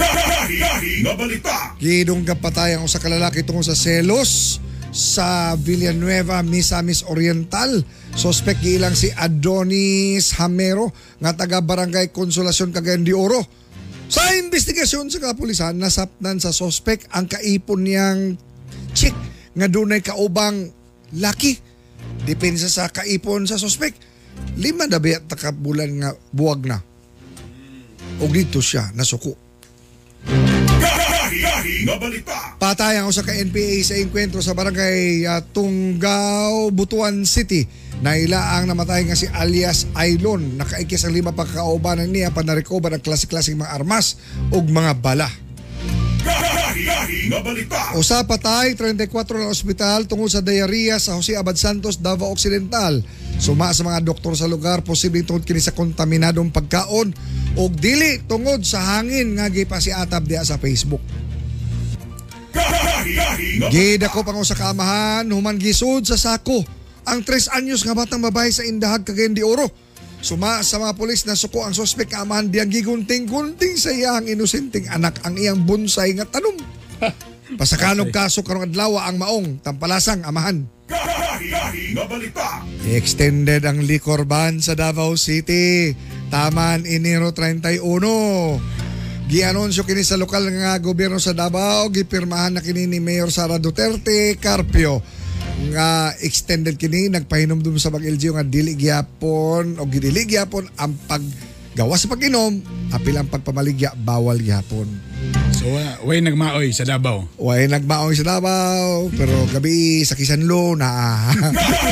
[1.80, 4.60] Gidong kapatay ang usa ka lalaki tungod sa selos
[4.92, 7.80] sa Villanueva, Misamis Oriental.
[8.14, 10.92] Suspect gilang si Adonis Hamero
[11.24, 13.40] nga taga Barangay Consolacion Cagayan de Oro.
[14.12, 18.38] Sa investigasyon sa kapulisan, nasapnan sa suspect ang kaipon niyang
[18.94, 19.16] chick
[19.54, 20.70] nga dunay kaubang
[21.18, 21.58] laki.
[22.28, 23.98] Depensa sa kaipon sa suspect.
[24.58, 26.82] Lima na biya takabulan nga buwag na.
[28.22, 29.34] O dito siya nasuko.
[32.62, 37.68] Patay ang usa ka NPA sa enkwentro sa barangay ah, Tunggao, Butuan City.
[38.04, 40.60] Naila ang namatay nga si alias Ailon.
[40.60, 44.20] Nakaikis ang lima pagkakaubanan niya pa na-recover ang klase-klaseng mga armas
[44.52, 45.43] ug mga bala.
[47.94, 49.08] Usa patay, 34
[49.38, 53.06] na ospital tungod sa diarrhea sa Jose Abad Santos, Davao Occidental.
[53.38, 57.14] Suma sa mga doktor sa lugar, posibleng tungod kini sa kontaminadong pagkaon
[57.54, 61.02] ug dili tungod sa hangin nga gipasiatab diha sa Facebook.
[63.74, 66.64] Gidako pang usa ka amahan, human gisud sa sako.
[67.04, 69.68] Ang 3 anyos nga batang babae sa Indahag Cagayan de Oro.
[70.24, 74.88] Suma sa mga pulis na suko ang sospek nga amahan diyang gigunting-gunting sa iyang inosenteng
[74.88, 76.56] anak ang iyang bonsai nga tanom.
[77.60, 80.64] Pasakanog kaso karong adlaw ang maong tampalasang amahan.
[82.88, 85.92] Extended ang liquor ban sa Davao City.
[86.32, 87.84] Taman Enero 31.
[89.28, 94.40] Gianunsyo kini sa lokal nga gobyerno sa Davao, gipirmahan na kini ni Mayor Sara Duterte
[94.40, 95.04] Carpio
[95.72, 100.98] nga extended kini nagpahinom dum sa bag LGU nga dili gyapon o gidili gyapon ang
[101.08, 102.60] paggawa sa pag-inom
[102.92, 104.90] apil ang pagpamaligya bawal gyapon.
[105.56, 107.24] So, uh, way nagmaoy sa Davao.
[107.40, 110.92] Way nagmaong sa Davao pero gabi sa Kisanlo na.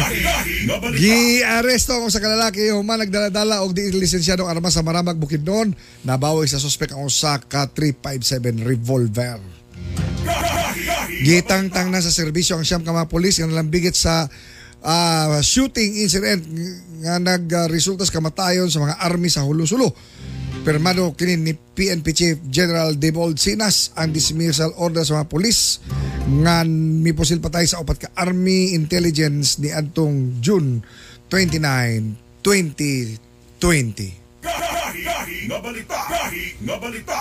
[0.99, 5.71] Gi-aresto ang sa kalalaki human nagdala-dala og di lisensyadong armas sa Maramag Bukidnon
[6.03, 9.60] nabawi sa suspek ang usa ka 357 revolver.
[11.25, 13.11] Gitangtang na sa serbisyo ang siyam ka mga
[13.47, 14.27] nalambigit sa
[14.83, 16.41] ah, shooting incident
[17.01, 19.93] nga nagresulta sa kamatayon sa mga army sa Hulusulo.
[20.61, 25.81] Permado kini ni PNP Chief General Debold Sinas ang dismissal order sa mga polis
[26.45, 26.61] nga
[27.01, 30.85] miposil patay sa upat ka Army Intelligence ni Antong June
[31.33, 33.17] 29, 2020.
[34.45, 35.99] Gahi, gahi nga balita.
[36.11, 37.17] Gahi nga balita.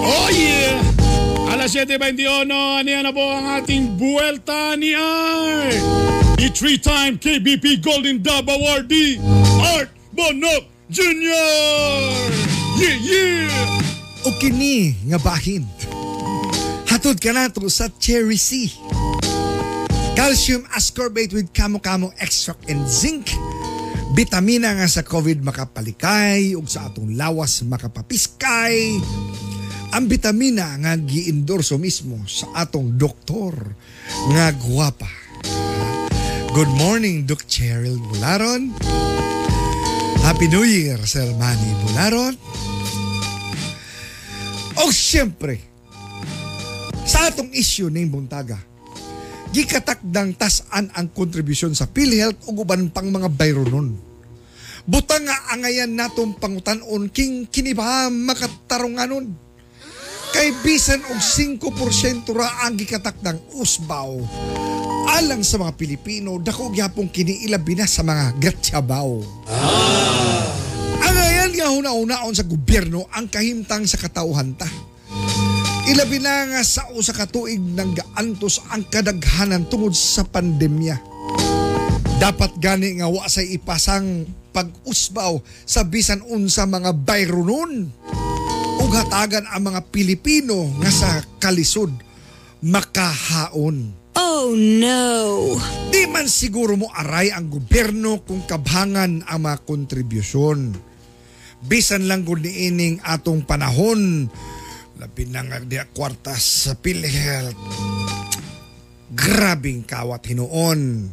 [0.00, 0.80] Oh yeah!
[1.52, 5.76] Alas 7.21, aniyan na po ang ating buwelta ni Art.
[6.40, 9.20] The three-time KBP Golden Dove Awardee,
[9.76, 12.32] Art Bonok Jr.
[12.80, 14.24] Yeah, yeah!
[14.24, 15.68] O kini nga bahin.
[16.88, 18.72] Hatod ka na to sa Cherry C.
[20.16, 23.32] Calcium ascorbate with kamo-kamo extract and zinc.
[24.10, 28.98] Bitamina nga sa COVID makapalikay ug sa atong lawas makapapiskay.
[29.90, 33.74] Ang bitamina nga giendorso mismo sa atong doktor
[34.30, 35.10] nga guwapa.
[36.54, 38.70] Good morning, Doc Cheryl Bularon.
[40.22, 42.38] Happy New Year, Sir Manny Bularon.
[44.78, 45.58] O siyempre,
[47.02, 48.62] sa atong issue ng buntaga,
[49.50, 53.98] gikatakdang tasan ang kontribusyon sa PhilHealth o uban pang mga bayronon.
[54.86, 59.49] Butang nga angayan natong pangutanon king kiniba makatarunganon.
[60.30, 64.14] Kay bisan og 5% ra ang gikatakdang usbaw.
[65.10, 69.10] Alang sa mga Pilipino, dako gyapong kiniilabi na sa mga gatsabaw.
[71.02, 74.70] Angayan nga huna-unaon sa gobyerno ang kahimtang sa katauhan ta.
[75.90, 80.94] Ilabi na nga sa usa ka tuig nang gaantos ang kadaghanan tungod sa pandemya.
[82.22, 87.90] Dapat gani nga wa say ipasang pag-usbaw sa bisan unsa mga bayronon.
[87.90, 88.29] Ug
[88.90, 91.94] hatagan ang mga Pilipino nga sa kalisod
[92.60, 93.96] makahaon.
[94.18, 95.56] Oh no!
[95.88, 100.76] Di man siguro mo aray ang gobyerno kung kabhangan ang mga kontribusyon.
[101.60, 104.28] Bisan lang gud niining atong panahon,
[104.96, 107.56] labi na nga di kwartas sa PhilHealth.
[109.12, 111.12] Grabing kawat hinuon.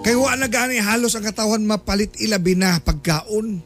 [0.00, 3.60] Kay wa na gani halos ang katawan mapalit ilabi na pagkaon.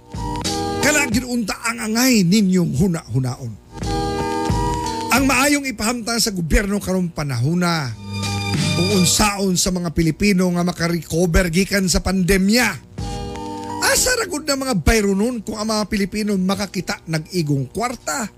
[0.85, 3.53] Kala ginunta ang angay ninyong huna-hunaon.
[5.17, 7.89] Ang maayong ipahamtang sa gobyerno karong panahona
[8.77, 12.69] kung unsaon sa mga Pilipino nga makarecover gikan sa pandemya.
[13.81, 18.29] Asa ra gud na mga bayronon kung ang mga Pilipino makakita nag-igong kwarta.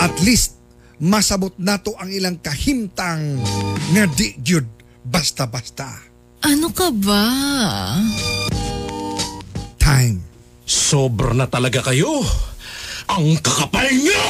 [0.00, 0.56] At least
[0.96, 3.44] masabot nato ang ilang kahimtang
[3.92, 4.64] nga di gyud
[5.04, 6.00] basta-basta.
[6.40, 7.28] Ano ka ba?
[9.76, 10.29] Time.
[10.70, 12.22] Sobra na talaga kayo.
[13.10, 14.26] Ang kakapal nyo!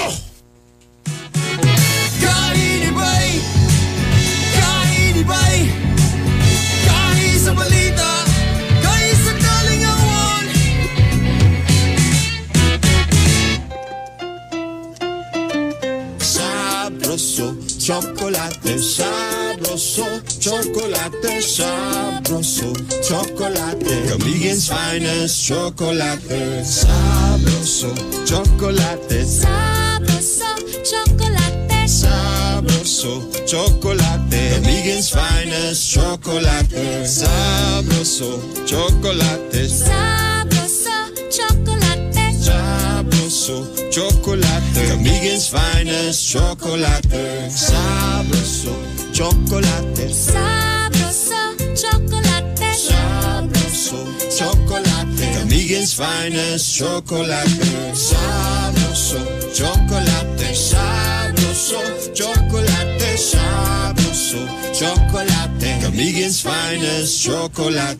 [2.17, 3.29] Kainibay!
[4.57, 5.59] Kainibay!
[6.89, 8.11] Kahi sa balita!
[8.81, 10.47] Kahi sa kalingawan!
[16.25, 19.30] Sabroso, chocolate sabroso,
[19.77, 24.09] chocolate sabroso, chocolate.
[24.09, 27.95] Camigen's finest chocolate sabroso,
[28.27, 29.25] chocolate.
[29.25, 30.51] Sabroso,
[31.87, 37.05] Sabroso chocolate, vegan's finest chocolate.
[37.07, 42.33] Sabroso chocolate, Sabroso chocolate.
[42.33, 47.49] sabroso chocolate, vegan's finest chocolate.
[47.51, 52.73] Sabroso chocolate, Sabroso chocolate.
[52.73, 53.99] sabroso
[54.31, 57.93] chocolate, vegan's finest chocolate.
[57.93, 59.21] Sabroso
[59.53, 61.83] chocolate, sabroso
[62.15, 64.00] chocolate, sabroso.
[64.00, 64.00] chocolate,
[64.31, 67.99] the vegan's finest chocolate.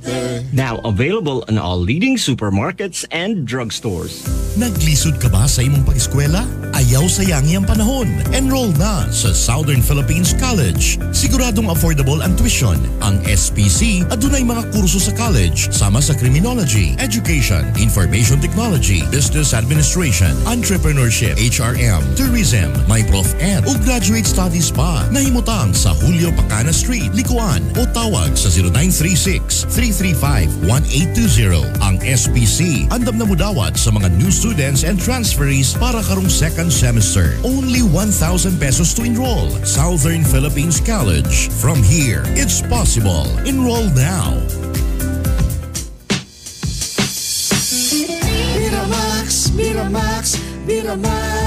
[0.53, 4.23] Now available in all leading supermarkets and drugstores.
[4.59, 6.47] Naglisod ka ba sa imong pag-eskwela?
[6.75, 8.11] Ayaw sayangi ang panahon.
[8.31, 10.99] Enroll na sa Southern Philippines College.
[11.11, 12.79] Siguradong affordable ang tuition.
[13.03, 20.31] Ang SPC adunay mga kurso sa college sama sa criminology, education, information technology, business administration,
[20.47, 25.07] entrepreneurship, HRM, tourism, may prof ed o graduate studies pa.
[25.11, 28.53] Nahimutang sa Julio Pacana Street, Likuan o tawag sa
[29.73, 31.65] 0936-335-1820.
[31.81, 37.41] Ang SPC andam na mudawat sa mga new students and transferees para karong second semester.
[37.41, 39.49] Only 1,000 pesos to enroll.
[39.65, 41.49] Southern Philippines College.
[41.57, 43.25] From here, it's possible.
[43.49, 44.37] Enroll now.
[48.61, 50.37] Miramax, Miramax,
[50.69, 51.40] Miramax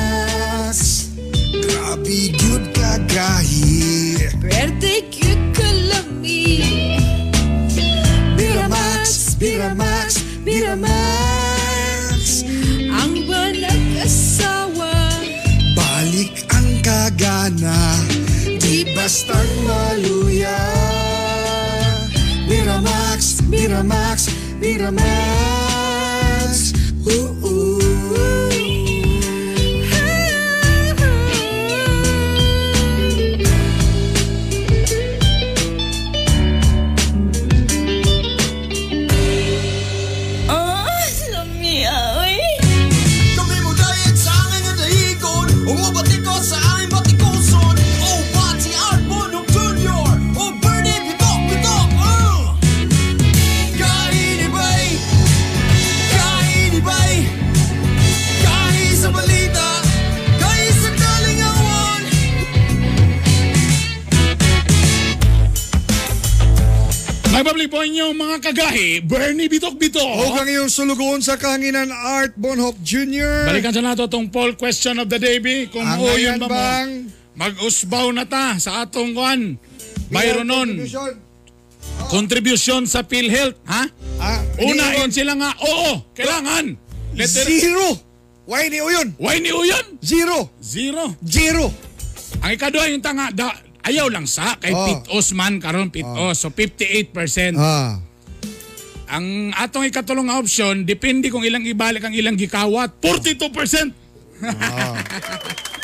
[1.94, 6.66] Grabe good kagahi Birthday cute kalami.
[8.34, 12.50] Miramax, Miramax, Miramax
[12.89, 14.89] Ang banag asawa.
[15.78, 17.78] Balik ang kagana
[18.41, 20.58] Di bastang maluya
[22.50, 25.14] Miramax, Miramax, Miramax
[27.06, 27.78] Ooh, ooh.
[28.18, 28.43] Oh,
[67.44, 70.00] May public po inyong mga kagahi, Bernie Bitok Bitok.
[70.00, 73.52] O kang iyong sulugoon sa kahanginan Art Bonhoff Jr.
[73.52, 75.68] Balikan sa nato tong poll question of the day, B.
[75.68, 79.60] Kung Ang o yun ba bang mag-usbaw na ta sa atong kwan.
[80.08, 81.12] Mayroon nun, Contribution?
[82.08, 83.91] contribution sa PhilHealth, ha?
[84.24, 86.80] Ah, Unahin ni- sila nga, oo, kailangan.
[87.12, 87.91] Letter, Zero.
[88.48, 89.20] Why ni Uyon?
[89.20, 90.00] why ni Uyan?
[90.00, 90.48] Zero.
[90.64, 91.12] Zero.
[91.20, 91.68] Zero.
[92.39, 93.52] Ang ikadua yung tanga, da,
[93.84, 94.84] ayaw lang sa, kay Oh.
[94.88, 96.40] pitos man karon pitos.
[96.40, 97.60] So 58%.
[97.60, 98.00] Ah.
[99.14, 102.98] Ang atong ikatulong nga option, depende kung ilang ibalik ang ilang gikawat.
[102.98, 103.94] 42%.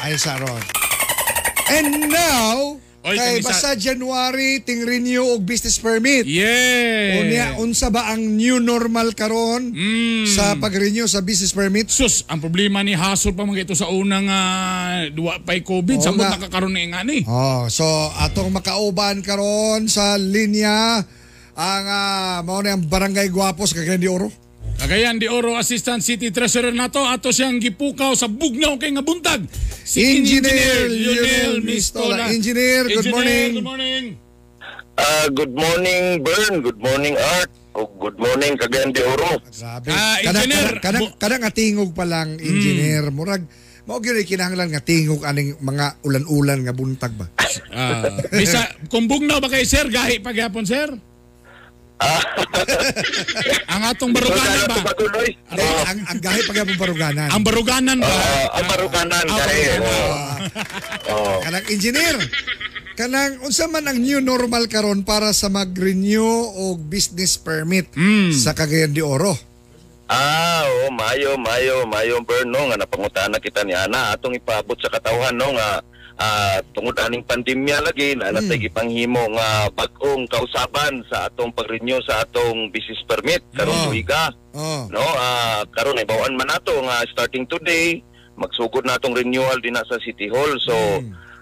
[0.02, 0.64] Ay, Saron.
[1.70, 6.28] And now, Oy, kay kami sa- basta January, ting renew og business permit.
[6.28, 7.16] Yeah.
[7.18, 10.28] Unya, unsa ba ang new normal karon Mm.
[10.28, 11.88] sa pag-renew sa business permit?
[11.88, 15.96] Sus, ang problema ni Hasol pa mga ito sa unang uh, duwa pa'y COVID.
[16.12, 17.24] Nakakaroon na nga ni.
[17.24, 17.88] Oh, so
[18.20, 21.00] atong makauban karon sa linya
[21.56, 24.28] ang uh, mao ang Barangay Guapos Cagayan de Oro.
[24.80, 29.44] Cagayan de Oro Assistant City Treasurer nato ato siyang gipukaw sa bugnaw kay nga buntag.
[29.84, 32.32] Si Engineer Lionel Mistola.
[32.32, 33.52] Engineer, good morning.
[33.54, 34.04] Good morning.
[34.96, 36.56] Ah, good morning, Bern.
[36.62, 37.52] Good morning, Art.
[37.72, 39.40] O good morning, Cagayan de Oro.
[39.46, 39.88] Grabe.
[39.90, 43.44] Ah, Kanang- engineer, kanang- kanang bu- kanang nga tingog pa lang engineer murag
[43.84, 47.28] mao gyud kinahanglan nga tingog aning mga ulan-ulan nga buntag ba.
[47.70, 50.88] Ah, bisa kung bugnaw ba kay sir gahi pagyapon sir?
[53.74, 54.76] ang atong baruganan ba?
[54.88, 55.30] Patuloy.
[55.36, 57.28] Eh, ang ang gahi pag paruganan.
[57.28, 58.08] Ang baruganan ba?
[58.08, 59.60] Ah, ang baruganan, Ah, kare.
[59.60, 60.40] baruganan.
[61.12, 61.38] Oh.
[61.44, 62.16] Kanang engineer.
[62.96, 66.24] Kanang unsa man ang new normal karon para sa mag-renew
[66.56, 67.88] og business permit
[68.36, 69.36] sa Cagayan de Oro.
[70.10, 74.90] Ah, oh, mayo, mayo, mayo, Bern, no, nga napangutana kita ni Ana, atong ipaabot sa
[74.90, 75.86] katawhan, no, nga
[76.20, 82.22] ah, tungod aning pandemya lagi, na natay gipanghimo nga bag-ong kausaban sa atong pag-renew sa
[82.22, 83.88] atong business permit, karon Oh.
[83.88, 84.30] tuiga.
[84.52, 84.90] Oh.
[84.90, 88.02] no ah karon ay bawaan man nato nga starting today
[88.34, 90.74] magsugod natong renewal din na sa City Hall so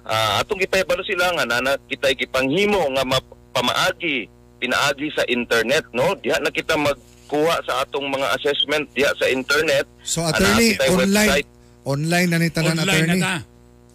[0.04, 6.36] ah, atong gipahibalo sila nga nana kita gipanghimo nga mapamaagi pinaagi sa internet no diha
[6.38, 11.30] na kita magkuha sa atong mga assessment diha sa internet So Ana, attorney kita'y online
[11.32, 11.48] website.
[11.86, 13.08] online na ni tanan Online attorney.
[13.16, 13.36] na ta.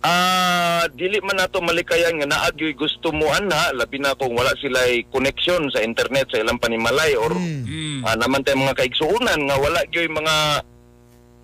[0.00, 4.80] Ah, dili man nato malikayan nga naagyoy gusto mo ana labi na kung wala sila
[5.06, 8.00] connection sa internet sa ilang panimalay or Mm.
[8.02, 10.64] ah, naman tay mga kaigsuunan nga wala gyoy mga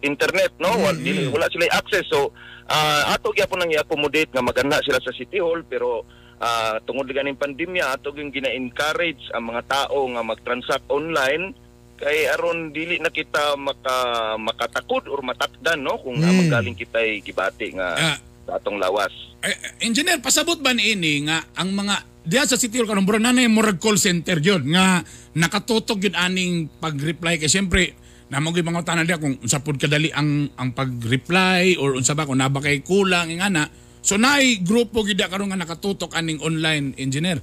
[0.02, 2.32] internet no wala, dili, wala sila access so
[2.66, 7.36] ah, ato gyapon nang i-accommodate nga maganda sila sa City Hall pero ah, tungod ganing
[7.36, 11.52] pandemya ato gyung gina-encourage ang mga tao nga mag-transact online
[11.96, 13.96] kay aron dili na kita maka
[14.34, 16.40] makatakod or matakdan no kung Mm.
[16.42, 18.16] magaling kitay gibati nga Ah.
[18.47, 19.11] Sa atong lawas.
[19.42, 23.78] Eh, engineer, pasabot ba ini nga ang mga diya sa City kanong bro na murag
[23.78, 24.99] call center yun nga
[25.38, 27.38] nakatutok yun aning pag-reply.
[27.38, 27.94] Kay siyempre
[28.26, 32.26] namang yung mga tanan diya kung unsa pud kadali ang ang pag-reply or unsa ba
[32.26, 33.70] kung naba kulang nga na.
[34.03, 37.38] So naay grupo gid karon nga nakatutok aning online engineer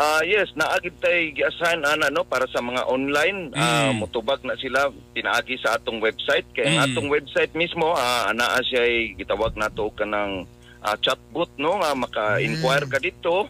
[0.00, 4.00] Ah yes, naagid tay gi-assign ana no para sa mga online ah, Mm.
[4.00, 6.80] mutubag na sila pinaagi sa atong website kay Mm.
[6.80, 10.48] atong website mismo ah, anaa siya gitawag nato kanang
[10.80, 13.44] ah, chatbot no nga maka-inquire ka dito.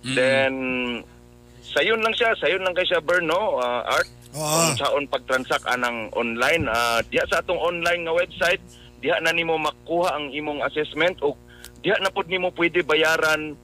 [0.00, 0.54] Then
[1.60, 6.06] sayon lang siya, sayon lang kay siya Bern no, ah, art kung saon pag-transact anang
[6.14, 8.62] online ah, diha sa atong online nga website
[9.02, 11.34] diha na nimo makuha ang imong assessment o
[11.82, 13.58] diha na pud nimo pwede bayaran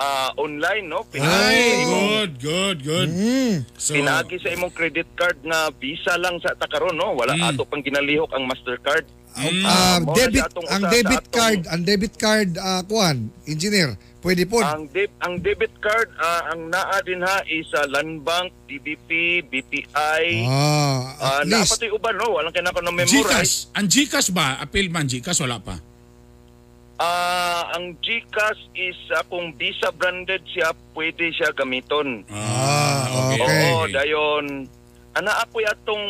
[0.00, 1.04] ah, online no?
[1.12, 3.08] Ay good good good.
[3.08, 3.68] Mm.
[3.70, 7.12] so Pinaagi sa imong credit card nga visa lang sa takaron no?
[7.12, 7.44] Wala Mm.
[7.46, 9.04] ato pang ginalihok ang Mastercard.
[9.30, 14.42] Ah, mao na debit, ang debit atong- card, ang debit card, ah, kuan, engineer, pwede
[14.42, 14.58] po.
[14.58, 19.08] ang deb ang debit card ah, ang naa din ha is ah, Land Bank DBP
[19.46, 21.72] BPI Ah, at naa least.
[21.72, 22.34] pati uban no?
[22.34, 23.14] Walang kina ko na memorize.
[23.14, 23.54] Gcash.
[23.72, 24.58] Ang Gcash ba?
[24.58, 25.78] Appeal man Gcash wala pa
[27.00, 33.40] ah ang GCash is ah, kung Visa branded siya pwede siya gamiton Ah, okay.
[33.40, 34.68] Oo, dayon.
[35.10, 36.06] Ana ako atong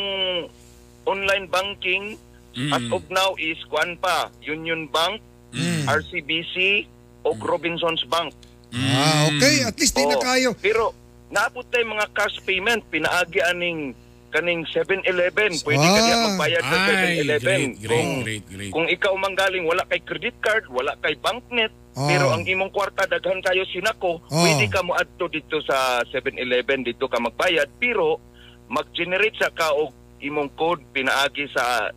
[1.07, 2.19] online banking
[2.51, 2.75] Mm.
[2.75, 5.23] as of now is kuan pa, Union Bank,
[5.55, 5.87] Mm.
[5.87, 6.83] RCBC
[7.23, 8.35] o Robinsons Bank.
[8.75, 9.63] Ah, okay.
[9.63, 10.51] At least di na Oo, kayo.
[10.59, 10.91] Pero
[11.31, 13.95] naabot tay mga cash payment pinaagi aning
[14.31, 15.53] kaning 7-Eleven.
[15.61, 16.03] Pwede ka Ah.
[16.03, 16.87] diya magbayad sa ay
[17.19, 17.61] 7-Eleven.
[17.77, 22.07] great Kung great great kung ikaw manggaling wala kay credit card, wala kay banknet, Ah.
[22.07, 24.41] pero ang imong kwarta daghan kayo sinako, Ah.
[24.41, 28.23] pwede ka mo adto dito sa 7-Eleven dito ka magbayad, pero
[28.67, 31.91] mag-generate sa ka og imong code pinaagi sa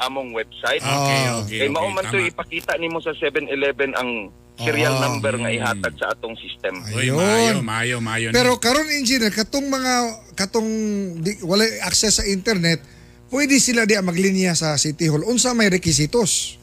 [0.00, 0.80] among website.
[0.80, 1.40] okay Ah.
[1.40, 4.30] okay Kay mao okay man to ipakita nimo sa 7-Eleven ang
[4.60, 5.02] serial Ah.
[5.06, 6.74] number nga ihatag sa atong system.
[6.86, 7.16] Uy, Ayun.
[7.16, 9.92] maayo maayo maayo Pero karon engineer, katong mga
[10.34, 10.70] katong
[11.18, 12.80] di, wala access sa internet,
[13.28, 15.22] pwede sila di maglinya sa City Hall.
[15.22, 16.56] Unsa may rekisitos?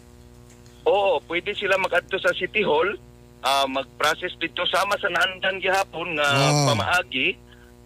[0.83, 2.95] Oo, pwede sila mag-adto sa City Hall,
[3.41, 6.65] ah, mag-process dito sama sa naandan gihapon nga Ah.
[6.65, 7.35] pamaagi.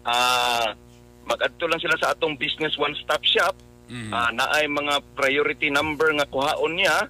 [0.02, 0.68] Ah,
[1.22, 3.54] mag-adto lang sila sa atong business one-stop shop.
[3.86, 4.10] Mm.
[4.10, 7.06] Ah, naay mga priority number nga kuhaon niya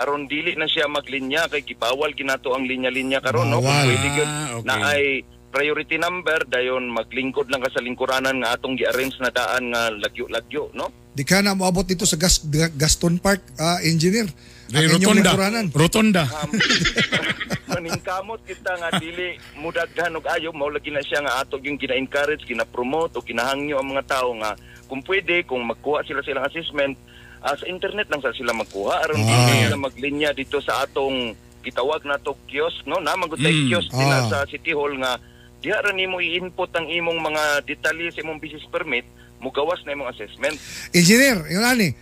[0.00, 4.26] aron dili na siya maglinya kay gibawal ginato ang linya-linya karon no kung pwede gyud
[4.26, 4.64] Ah, okay.
[4.64, 5.04] naay
[5.50, 10.72] priority number dayon maglingkod lang ka sa lingkuranan nga atong gi-arrange na daan nga lagyo-lagyo
[10.72, 12.38] no Di ka na moabot dito sa Gas,
[12.78, 14.30] Gaston Park, ah, engineer.
[14.70, 15.66] Ang Ay, inyong rotonda lingkuranan.
[15.74, 16.50] rotonda um,
[17.70, 22.46] maningkamot kita nga dili mudaghan og ayo mao lagi na siya nga ato yung gina-encourage
[22.46, 24.54] gina-promote o kinahangyo ang mga tao nga
[24.86, 26.94] kung pwede kung magkuha sila silang assessment
[27.40, 29.26] ah, sa internet lang sa sila magkuha aron Ah.
[29.26, 33.66] dili sila maglinya dito sa atong gitawag na to kiosk no na magutay Mm.
[33.66, 34.24] kiosk din Ah.
[34.26, 35.16] sa City Hall nga
[35.58, 39.04] diha ra nimo i-input ang imong mga detalye sa imong business permit
[39.38, 40.56] mugawas na imong assessment
[40.90, 41.92] Engineer, yun ani.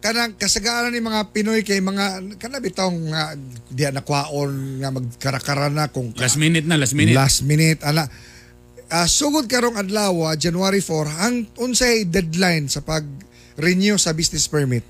[0.00, 3.36] Kanang kasagaran ni mga Pinoy kay mga kana bitaw nga
[3.68, 8.08] diya nakwaon nga magkarakara na kung ka- last minute na last minute Last minute ana.
[8.88, 10.88] Ah, sugod karong adlaw ah, January 4
[11.20, 13.04] ang unsay deadline sa pag
[13.60, 14.82] renew sa business permit.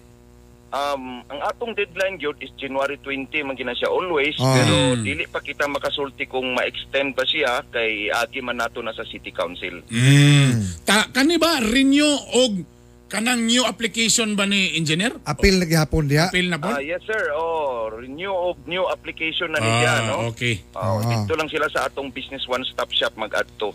[0.70, 4.54] um, ang atong deadline gyud is January 20 man gina siya always Ah.
[4.54, 9.02] pero dili pa kita makasulti kung ma-extend ba siya kay agi man nato na sa
[9.02, 9.82] City Council.
[9.84, 10.84] Mm.
[10.84, 12.62] Ta kani ba renew og
[13.10, 15.10] kanang new application ba ni engineer?
[15.24, 16.30] Apil na gihapon diha.
[16.30, 16.70] Appeal na po?
[16.70, 17.34] Ah, yes sir.
[17.34, 20.30] Oh, renew of new application na niya, Ah, no?
[20.30, 20.62] okay.
[20.72, 21.18] Oh, Ah.
[21.18, 23.74] dito lang sila sa atong business one-stop shop mag-adto.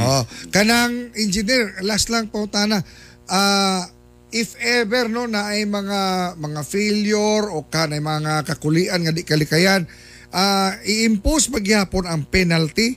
[0.00, 2.80] Oh, kanang engineer, last lang po tana.
[3.26, 3.84] Ah,
[4.30, 9.86] if ever no na ay mga mga failure o kanay mga kakulian nga di kalikayan,
[10.30, 12.94] ah i-impose pagyapon ang penalty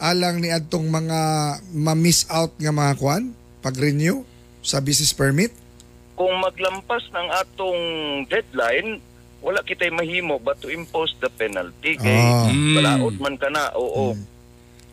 [0.00, 1.20] alang ni adtong mga
[1.76, 4.24] ma-miss out nga mga kwan pag-renew
[4.64, 5.52] sa business permit.
[6.16, 7.80] Kung maglampas ng atong
[8.28, 9.00] deadline,
[9.44, 12.48] wala kitay mahimo but to impose the penalty kay Ah.
[12.48, 13.72] balaod man ka na.
[13.76, 14.16] Oo.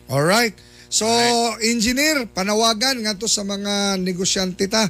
[0.08, 0.56] All right.
[0.88, 1.04] So,
[1.60, 4.88] engineer, panawagan nga to sa mga negosyante ta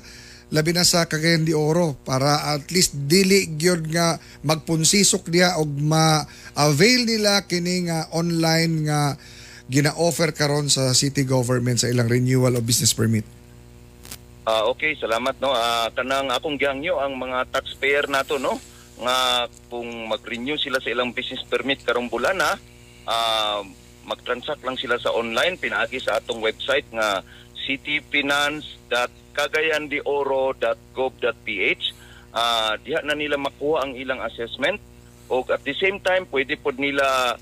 [0.49, 5.69] labi na sa Cagayan de Oro para at least dili gyud nga magpunsisok diya og
[5.69, 9.01] ma-avail nila kini nga online nga
[9.69, 13.29] gina-offer karon sa city government sa ilang renewal of business permit.
[14.49, 15.53] Ah, okay, salamat no.
[15.53, 18.57] Ah, kanang akong gihangyo ang mga taxpayer nato no
[18.99, 22.57] nga kung mag-renew sila sa ilang business permit karong bulan na
[23.05, 23.61] ah,
[24.09, 27.21] mag-transact lang sila sa online pinaagi sa atong website nga
[29.39, 31.85] cityfinance.cagayandeoro.gov.ph
[32.29, 34.77] ah diha na nila makuha ang ilang assessment.
[35.33, 37.37] O at the same time pwede pod nila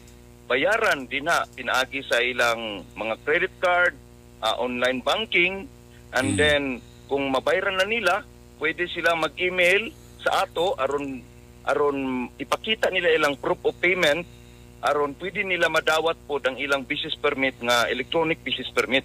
[0.46, 3.98] bayaran din na pinaagi sa ilang mga credit card,
[4.42, 5.66] ah, online banking.
[6.14, 6.78] And then
[7.10, 8.22] kung mabayaran na nila
[8.62, 9.90] pwede sila mag-email
[10.22, 11.18] sa ato aron
[11.66, 14.22] aron ipakita nila ilang proof of payment
[14.86, 19.02] aron pwede nila madawat po ang ilang business permit nga electronic business permit.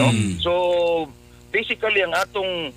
[0.00, 0.08] No?
[0.40, 0.52] So
[1.52, 2.72] basically ang atong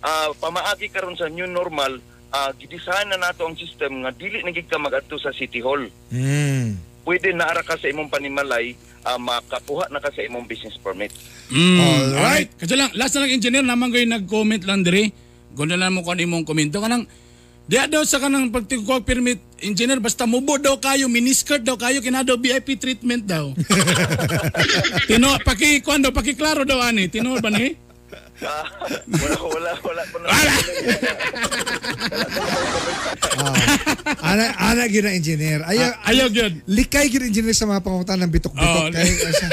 [0.00, 4.50] ah, pamaagi karon sa new normal uh, gidesign na nato ang system nga dili na
[4.50, 6.80] gid ka magadto sa city hall Mm.
[7.04, 11.12] pwede na ara ka sa imong panimalay ah, makakuha na ka sa imong business permit
[11.46, 12.10] Mm, Alright.
[12.10, 12.50] alright.
[12.58, 15.14] Kasi lang, last na lang engineer naman kayo nag-comment lang dire.
[15.54, 16.82] Guna lang mo ano imong komento.
[16.82, 17.06] Kanang,
[17.70, 22.34] diya daw sa kanang pagtikuha permit, engineer, basta mubo daw kayo, miniskirt daw kayo, kinado
[22.34, 23.54] VIP treatment daw.
[25.08, 27.06] Tino, paki, kuan daw, pakiklaro daw ani.
[27.06, 27.78] Tino ba ni?
[28.38, 28.68] Ah,
[29.08, 30.46] wala wala wala na Ah.
[34.22, 35.62] ana ana gyud na engineer.
[35.62, 36.62] Ayaw Ah, ayaw gyud.
[36.66, 39.48] Likay gyud engineer sa mga pangungutan ng bitok-bitok Oh, kay asa.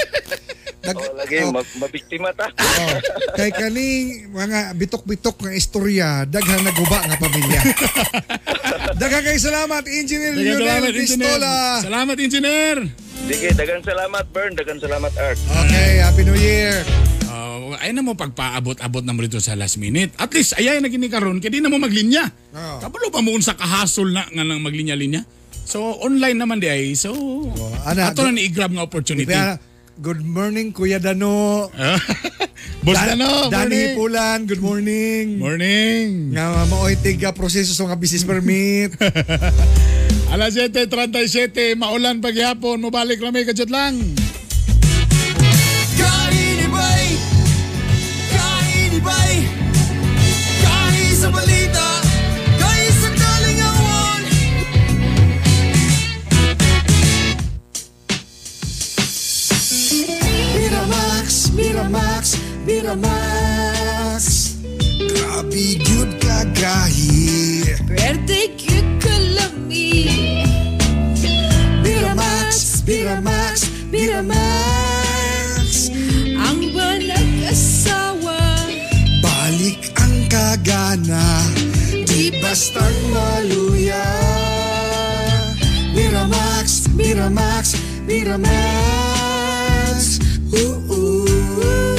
[0.83, 2.97] Dag, oh, lagi oh, ma- mabiktima ta oh,
[3.33, 7.59] kay kaning mga bitok-bitok nga istorya daghan naguba nga pamilya.
[8.99, 11.31] Daghang kay salamat Engineer Dagan Lionel salamat, engineer.
[11.31, 11.53] Pistola.
[11.81, 12.77] Salamat, engineer.
[13.23, 16.83] sige dagan salamat Bern dagan salamat Art Okay, Happy New Year.
[17.43, 20.15] Uh, ay na mo pagpaabot-abot na mo rito sa last minute.
[20.15, 22.23] At least, ayay na gini karon kaya di na mo maglinya.
[22.55, 22.79] Oh.
[22.79, 25.27] Kabalo pa mo sa kahasol na nga nang maglinya-linya.
[25.67, 26.95] So, online naman di ay.
[26.95, 27.11] So,
[27.83, 29.27] ana, ato na ni-grab nga opportunity.
[29.27, 29.59] Kaya,
[29.99, 31.67] good morning Kuya Dano.
[32.85, 33.95] Boss Dan- Dano, Dani.
[33.95, 35.39] Hipulan, good morning.
[35.39, 36.31] Morning.
[36.31, 38.95] Nga maoy tiga proseso sa mga business permit.
[40.33, 43.99] Alas 7.37, maulan paghihapon, mabalik na may kadyat lang.
[62.83, 64.59] Miramax
[64.99, 67.63] Grabe gyud kagahi.
[67.87, 70.11] Birthday cute kalami.
[71.79, 75.95] Miramax Miramax Miramax
[76.35, 78.67] Ang banag asawa.
[79.23, 81.39] Balik ang kagana.
[82.03, 84.03] Di bastang maluya
[85.95, 88.59] Miramax, Miramax, Miramax
[90.51, 91.23] Ooh, ooh.
[91.63, 91.92] Oh,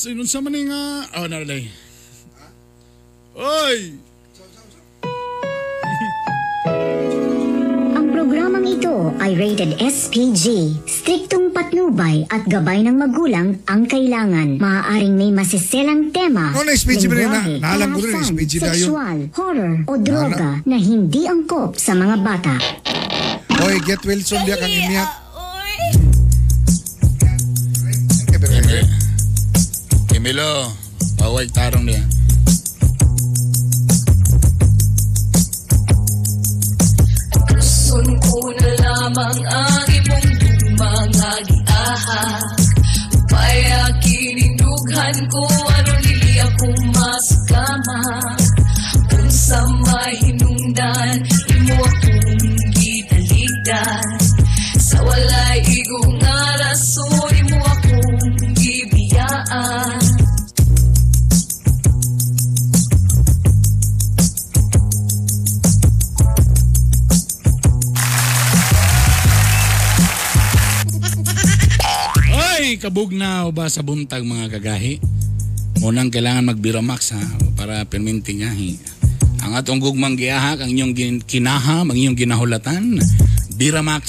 [0.00, 0.08] Oras!
[0.08, 0.82] Inun sa man nga...
[1.20, 1.68] Oh, naralay.
[3.36, 4.00] Oy!
[7.92, 10.72] Ang programang ito ay rated SPG.
[10.88, 14.56] Striktong patnubay at gabay ng magulang ang kailangan.
[14.56, 17.28] Maaaring may masiselang tema, Oh, na-SPG ba rin?
[17.28, 18.72] Na- lengguwahe, naalam ko rin, karahasan, SPG tayo.
[18.72, 22.54] sexual, horror o droga na hindi angkop sa mga bata.
[23.60, 25.19] Oy, get Wilson dia kang imiyak.
[30.20, 30.68] Emilio,
[31.16, 32.04] pawag tarong niya.
[37.48, 37.96] Gusto
[38.28, 40.30] ko na lamang ang imong
[40.76, 42.24] mga giaha
[43.16, 43.58] Upay
[43.88, 48.00] aking indughan ko ano nili ako masukama
[49.08, 51.16] Kung sa mahinungdan,
[51.48, 52.44] imo akong
[52.76, 54.04] gitaligdan
[54.76, 55.49] Sa walay
[72.80, 75.04] Ay, kabugnaw ba sa buntag mga kagahi?
[75.84, 77.20] Munang kailangan magbiramax ha
[77.52, 78.80] para perminti ngahi.
[79.44, 82.96] Ang atong gugmang giahak, ang inyong kinaham, ang inyong ginahulatan,
[83.60, 84.08] Biramax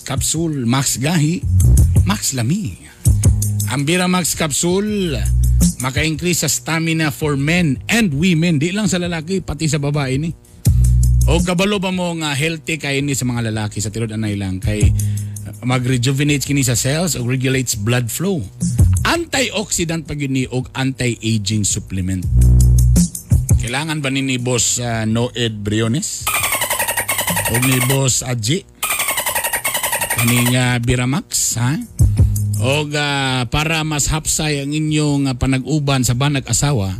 [0.00, 1.44] Capsule Max Gahi,
[2.08, 2.88] Max Lami.
[3.68, 5.20] Ang Biramax Capsule
[5.84, 10.32] maka-increase sa stamina for men and women, di lang sa lalaki, pati sa babae ni.
[11.28, 14.56] O kabalo ba mo nga healthy kay ni sa mga lalaki sa tilod anay lang
[14.56, 14.88] kay
[15.46, 18.42] uh, mag-rejuvenate kini sa cells o regulates blood flow.
[19.06, 22.26] Antioxidant pag yun ni og anti-aging supplement.
[23.62, 26.26] Kailangan ba ni ni Boss uh, Noed Briones?
[27.50, 28.66] O ni Boss Adji?
[30.18, 31.78] Kaning uh, Biramax, ha?
[32.56, 32.88] O
[33.52, 36.94] para mas hapsay ang inyong uh, panag-uban sa banag asawa,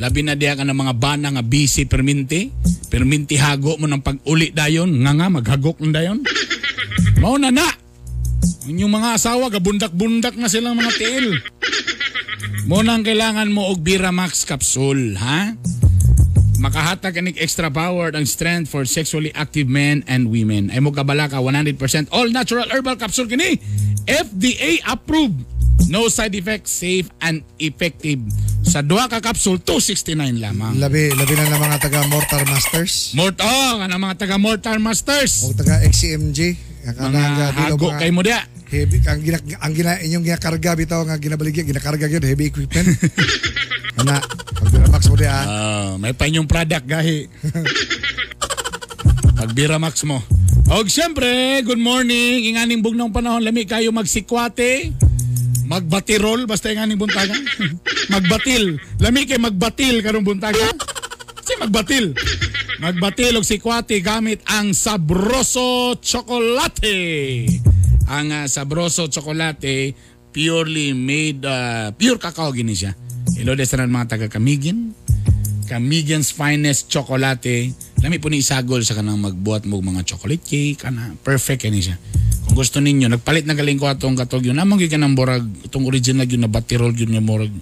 [0.00, 2.48] labi na diya ka ng mga bana nga busy perminti,
[2.88, 6.18] perminti hago mo ng pag-uli dayon, nga nga maghagok ng dayon.
[7.18, 7.66] Mao na na!
[8.68, 11.34] Ang inyong mga asawa, gabundak-bundak na silang mga tiil.
[12.70, 15.56] Mo nang kailangan mo og Biramax capsule, ha?
[16.58, 20.70] Makahatag ka ng extra power ang strength for sexually active men and women.
[20.74, 21.78] Ay mo kabala ka 100%
[22.10, 23.58] all natural herbal capsule kini.
[24.04, 25.46] FDA approved.
[25.86, 28.18] No side effects, safe and effective.
[28.66, 30.76] Sa duha ka capsule 269 lamang.
[30.76, 33.14] Labi, labi na ng mga taga Mortar Masters.
[33.14, 35.46] Mort oh, nga mga taga Mortar Masters.
[35.46, 36.68] O taga XCMG.
[36.84, 37.22] Mga
[37.54, 38.44] hago kay mo dia.
[38.68, 42.84] Heavy, ang, gina, ang gina, inyong ginakarga bitaw nga ginabaligya, ginakarga yun, heavy equipment.
[44.04, 45.42] Ana, pag Biramax mo di ah.
[45.42, 47.26] Ah, may pa inyong product gahi.
[49.38, 50.18] Pag Biramax mo.
[50.74, 52.42] Og siyempre, good morning.
[52.50, 54.90] Inganing bugnong panahon, lami kayo magsikwate.
[55.70, 57.38] Magbatirol, basta inganing buntagan.
[58.12, 58.82] magbatil.
[58.98, 60.74] Lami kay magbatil karong buntagan.
[61.48, 62.12] Si magbatil.
[62.84, 67.48] Magbatil og sikwate gamit ang Sabroso Chocolate.
[68.04, 69.96] Ang ah, Sabroso Chocolate
[70.28, 72.92] purely made uh, pure cacao gini siya.
[73.40, 74.92] Ilodes na mga taga Camigin.
[75.64, 77.72] Camigian's finest chocolate.
[78.04, 80.84] Lami po ni isagol sa kanang magbuhat mo mga chocolate cake.
[80.84, 81.96] Kana, perfect kani siya.
[82.44, 84.56] Kung gusto ninyo, nagpalit na galing ko atong katog yun.
[84.60, 87.52] Namang gyud ka ng borag, itong original yun na batirol yun yung morag,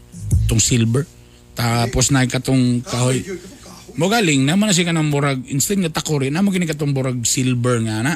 [0.50, 1.06] itong silver.
[1.54, 3.22] Tapos na katong kahoy.
[3.96, 7.80] Mo galing, naman na siya ng borag, instead nga takori, naman gini katong borag silver
[7.80, 8.14] nga na.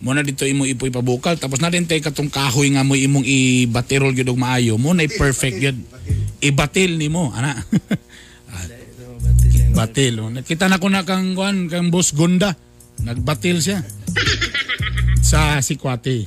[0.00, 4.16] Muna dito imo ipoy pabukal tapos na din tay katong kahoy nga mo imong ibatirol
[4.16, 5.76] gyud og maayo mo na perfect gyud.
[6.40, 7.52] Ibatil nimo ana.
[9.76, 10.20] Batil.
[10.20, 10.32] oh.
[10.32, 12.56] Nakita na ko na kang kuan kang boss Gunda.
[13.00, 13.80] Nagbatil siya.
[15.20, 16.24] Sa Sikwati.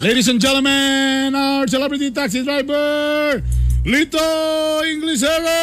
[0.00, 3.40] Ladies and gentlemen, our celebrity taxi driver,
[3.88, 4.28] Lito
[4.84, 5.56] Inglesero!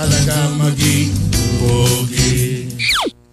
[0.00, 1.12] Talaga maging
[1.60, 2.72] buhogi.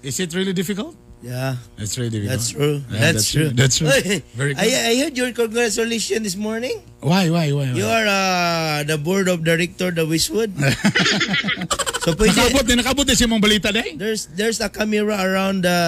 [0.04, 1.00] Is it really difficult?
[1.24, 1.64] Yeah.
[1.80, 2.36] That's really difficult.
[2.36, 2.76] That's true.
[2.92, 3.50] Yeah, that's, true.
[3.56, 3.88] That's true.
[4.36, 4.68] Very good.
[4.68, 6.84] I, I heard your congratulations this morning.
[7.00, 7.72] Why, why, why?
[7.72, 7.78] why?
[7.80, 10.52] You are uh, the board of director of Wishwood.
[12.04, 13.96] so pwede, Nakabot nakabot din siya mong balita day.
[13.96, 15.80] there's there's a camera around the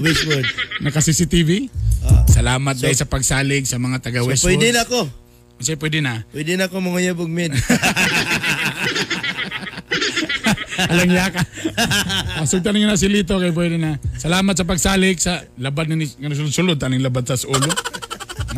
[0.00, 0.48] Wishwood.
[0.80, 1.68] Naka CCTV.
[2.32, 4.24] Salamat dahil sa pagsalig sa mga taga.
[4.24, 4.56] So Westwood.
[4.56, 5.00] pwede na ako.
[5.58, 6.22] Kasi pwede na.
[6.30, 7.52] Pwede na ako mga yabog mid.
[10.86, 11.42] Alang yaka.
[12.38, 13.98] Pasugtan ninyo na si Lito kay pwede na.
[14.14, 17.66] Salamat sa pagsalig sa labad ni nga sulod taning labad sa ulo.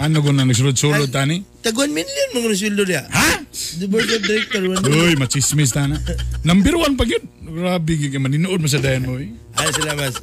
[0.00, 1.44] Ano ko na nagsulod-sulod tani?
[1.64, 3.02] Tag 1 million mga nasildo niya.
[3.10, 3.42] Ha?
[3.80, 4.60] The board of director.
[4.64, 5.98] Uy, machismis tana.
[6.40, 7.24] Number one pag yun.
[7.50, 9.28] Grabe, gigi maninood mo sa dayan mo eh.
[9.58, 10.14] Ay, salamat.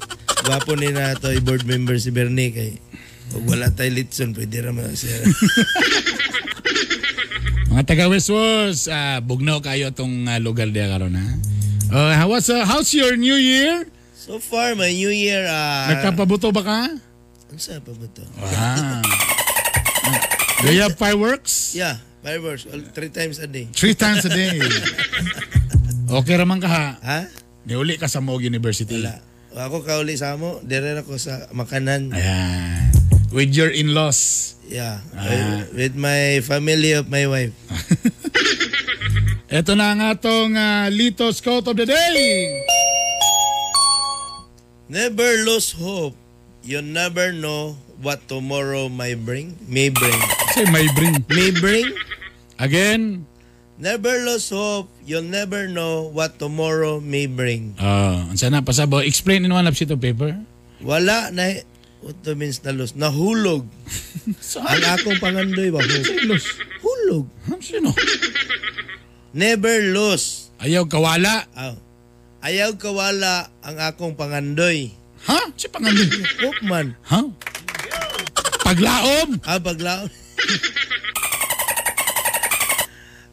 [0.48, 2.72] Gwapo ni na to board member si Bernie kay
[3.28, 5.20] Pag wala tayo litson, pwede naman siya.
[7.76, 11.28] Mga taga Westwoods, ah, bugnaw kayo itong ah, lugar diya karon ha.
[11.88, 13.88] Uh, how was, uh, how's your new year?
[14.28, 15.88] so far, my New Year, ah...
[15.88, 16.80] Nagkapabuto ba ka?
[17.48, 18.28] Ano sa pa ba to?
[18.36, 19.00] Wow.
[20.60, 21.72] Do you have fireworks?
[21.72, 22.68] Yeah, fireworks.
[22.68, 23.72] All, three times a day.
[23.72, 24.60] Three times a day.
[26.08, 26.86] Okay raman ka ha?
[27.00, 27.20] Ha?
[27.64, 29.00] Niuli ka sa Moog University.
[29.00, 29.24] Wala.
[29.56, 32.12] Ako kauli sa mo, dire ako sa makanan.
[32.12, 32.92] Ayan.
[33.32, 34.56] With your in-laws.
[34.68, 35.00] Yeah.
[35.16, 35.64] Ah.
[35.72, 37.56] With my family of my wife.
[39.48, 42.68] Ito na ang atong ah, Litos Quote of the Day.
[44.92, 46.20] Never lose hope.
[46.68, 49.56] You never know what tomorrow may bring.
[49.64, 50.20] May bring.
[50.52, 51.24] Say may bring.
[51.32, 51.96] May bring.
[52.60, 53.24] Again.
[53.80, 54.92] Never lose hope.
[55.08, 57.72] You'll never know what tomorrow may bring.
[57.80, 59.00] Ah, uh, sana pasabo.
[59.00, 60.36] Explain in one sheet of paper.
[60.84, 61.64] Wala na
[62.04, 63.00] what to means na lose?
[63.00, 63.64] Nahulog.
[64.60, 65.80] Ang akong pangandoy ba?
[66.28, 66.52] Lose.
[66.84, 67.32] Hulog.
[67.64, 67.96] Sino?
[69.38, 70.50] Never lose.
[70.58, 71.46] Ayaw kawala.
[71.54, 71.78] Aw.
[72.42, 74.90] Ayaw kawala ang akong pangandoy.
[75.30, 75.54] Ha?
[75.54, 76.10] Si pangandoy?
[76.42, 76.98] Hukman.
[77.06, 77.22] Ha?
[78.66, 79.38] Paglaom.
[79.46, 80.10] Ah, paglaom.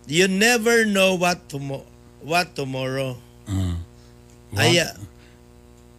[0.06, 1.88] you never know what tomo
[2.20, 3.16] what tomorrow.
[3.48, 3.76] Uh,
[4.54, 4.92] Aya,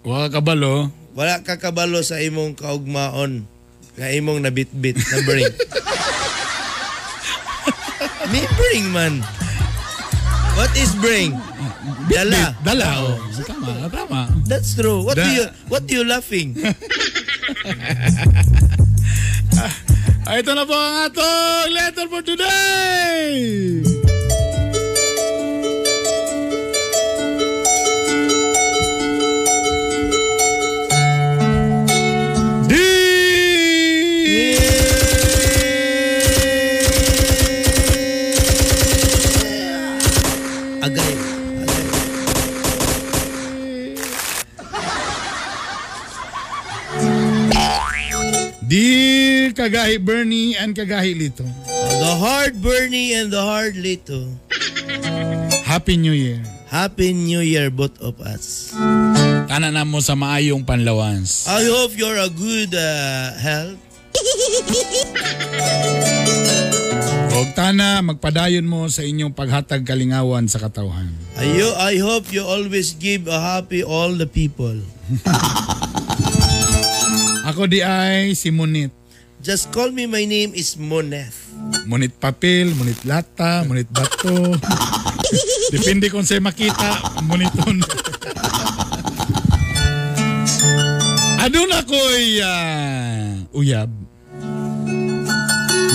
[0.05, 0.93] Wa kabalo.
[1.17, 3.43] wala ka kabalo sa imong kaugmaon
[3.97, 5.49] nga imong nabitbit na bring.
[8.29, 9.25] May bring man.
[10.55, 11.35] What is bring?
[12.07, 12.55] Dala.
[12.63, 12.87] Dala.
[13.03, 13.15] Oh.
[13.43, 14.21] Tama, tama.
[14.47, 15.03] That's true.
[15.03, 16.55] What do Da- you what do you laughing?
[20.25, 23.85] Ah, ito na po ang atong letter for today.
[48.75, 51.47] Dear Kagahi Bernie and Kagahi Lito.
[51.63, 54.35] The hard Bernie and the hard Lito.
[55.63, 56.43] Happy New Year.
[56.67, 58.75] Happy New Year both of us.
[59.47, 61.47] Tanan na mo sa maayong panlawans.
[61.47, 63.79] I hope you're a good uh, health.
[67.31, 71.15] Og tana magpadayon mo sa inyong paghatag kalingawan sa katawhan.
[71.39, 74.75] I, I hope you always give a happy all the people.
[77.55, 78.91] Ako di ay si Munit.
[79.39, 81.55] Just call me, my name is Moneth.
[81.87, 84.59] Munit papel, munit lata, munit bato.
[85.75, 87.79] Depende kung sa'yo makita, muniton.
[91.47, 93.87] Adun ako'y ah, uyab.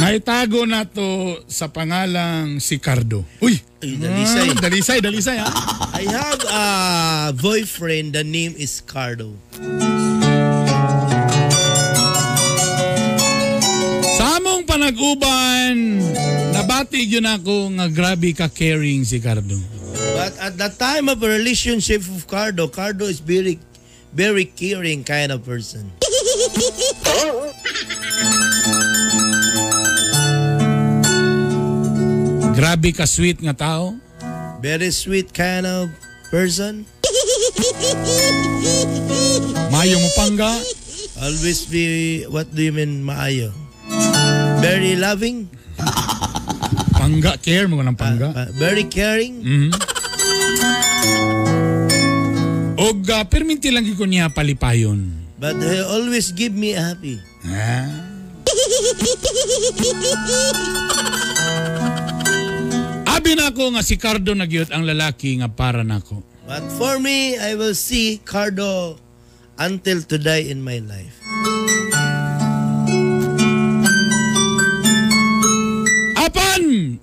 [0.00, 3.20] Naitago na to sa pangalang si Cardo.
[3.44, 3.61] Uy!
[3.84, 4.48] Ay, dalisay.
[4.48, 5.48] Ah, dalisay, dalisay ha.
[5.92, 6.64] I have a
[7.36, 9.36] boyfriend, the name is Cardo.
[14.91, 16.03] Among panag-uban,
[16.53, 19.59] nabati yun ako nga grabe ka caring si Cardo.
[20.14, 23.59] But at the time of a relationship of Cardo, Cardo is very,
[24.12, 25.91] very caring kind of person.
[32.55, 33.97] Grabe ka sweet nga tao.
[34.61, 35.88] Very sweet kind of
[36.28, 36.84] person.
[39.72, 40.53] Mayo mo pangga.
[41.20, 43.53] Always be, what do you mean maayo?
[44.61, 45.48] Very loving.
[46.92, 48.28] Pangga, care mo ng pangga.
[48.36, 49.40] Uh, very caring.
[49.40, 49.70] Mhm.
[52.80, 55.20] Og uh, perminti lang ko niya palipayon.
[55.40, 57.16] But he always give me happy.
[57.48, 57.88] Ah.
[63.16, 66.20] Abi na ako nga si Cardo nagyot ang lalaki nga para nako.
[66.44, 68.96] But for me, I will see Cardo
[69.56, 71.20] until today in my life.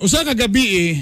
[0.01, 0.93] Usa ka gabi eh.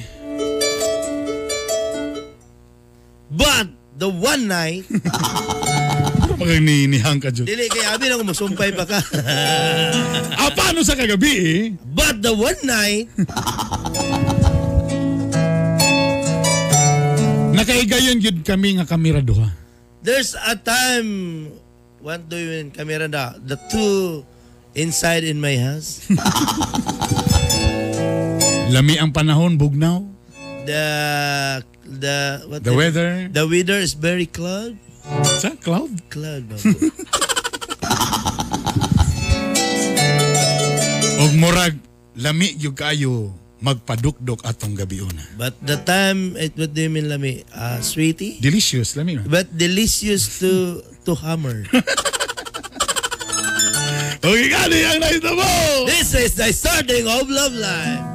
[3.35, 3.67] But
[3.99, 4.87] the one night,
[6.35, 7.47] Maganihang ka Diyos.
[7.47, 8.99] dili kay abi na ko masumpay pa ka.
[10.47, 11.59] Apan, usa ka gabi eh.
[11.83, 13.07] But the one night,
[17.55, 19.47] Nakaigayon yun kami nga kamera duha.
[20.05, 21.49] there's a time,
[21.97, 24.21] what do you mean, camera na, the two
[24.77, 26.05] inside in my house.
[28.65, 30.01] Lami ang panahon, bugnaw.
[30.65, 33.29] The, the, what The weather.
[33.29, 34.73] The weather is very cloud.
[35.37, 35.93] Sa cloud?
[36.09, 36.49] Cloud.
[41.25, 41.77] Og murag,
[42.17, 43.29] lami yung kayo
[43.61, 45.21] magpadukdok atong gabi una.
[45.37, 47.45] But the time, it what do you mean, lami?
[47.53, 48.41] Uh, sweetie?
[48.41, 49.21] Delicious, lami.
[49.21, 51.69] But delicious to to hammer.
[54.25, 55.53] Okay, kani ang na mo!
[55.85, 58.14] This is the starting of love life.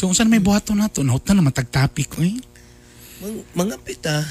[0.00, 1.04] So, saan may buhato na to?
[1.04, 2.40] Naut na lang matagtapik ko eh.
[3.20, 4.24] Mang, mga pita.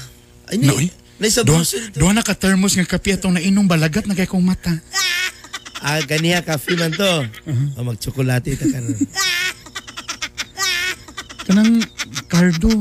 [0.50, 0.90] Ay, No, eh.
[1.22, 1.62] Nasa Doon
[1.94, 4.74] doon naka-thermos nga kape atong nainom balagat na kay kong mata.
[5.78, 7.06] Ah, ganiya, kafe man to.
[7.46, 7.78] Uh-huh.
[7.78, 8.90] Oh, mag-tsokolate ta ka na.
[11.46, 11.86] Kanang
[12.26, 12.72] kardo.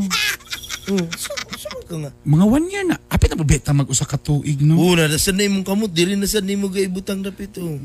[0.89, 1.29] Oh, so,
[1.61, 2.09] so nga.
[2.25, 2.97] Mga one year na.
[3.05, 4.81] Apit na ba beta mag-usa ka tuig no?
[4.81, 5.93] Oo, na nasan na imong kamot.
[5.93, 7.77] Dili na imong gaibutang dapit oh.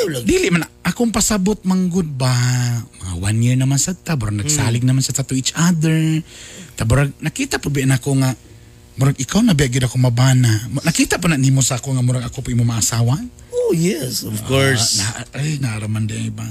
[0.00, 0.24] Ayaw lang.
[0.24, 0.64] Dili man.
[0.80, 2.32] Akong pasabot manggod ba?
[3.04, 4.16] Mga one year naman sa ta.
[4.16, 6.24] Burag nagsalig naman sa to each other.
[6.72, 8.32] Taburag, nakita po ba na ako nga
[9.00, 10.68] Murag ikaw na bigyan ako mabana.
[10.68, 13.16] Ma- Nakita pa na nimo sa ako nga murag ako po imo maasawa?
[13.48, 15.00] Oh, yes, of course.
[15.00, 16.44] Ah, na, ay, naraman din ba?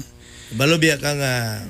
[0.58, 1.62] Balobya ka nga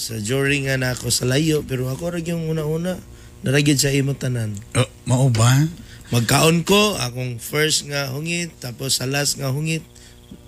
[0.00, 2.96] sa jury nga na ako sa layo pero ako ra yung una-una
[3.44, 4.56] naragid sa imo tanan.
[4.80, 5.68] Oh, mao ba?
[6.08, 9.84] Magkaon ko akong first nga hungit tapos sa last nga hungit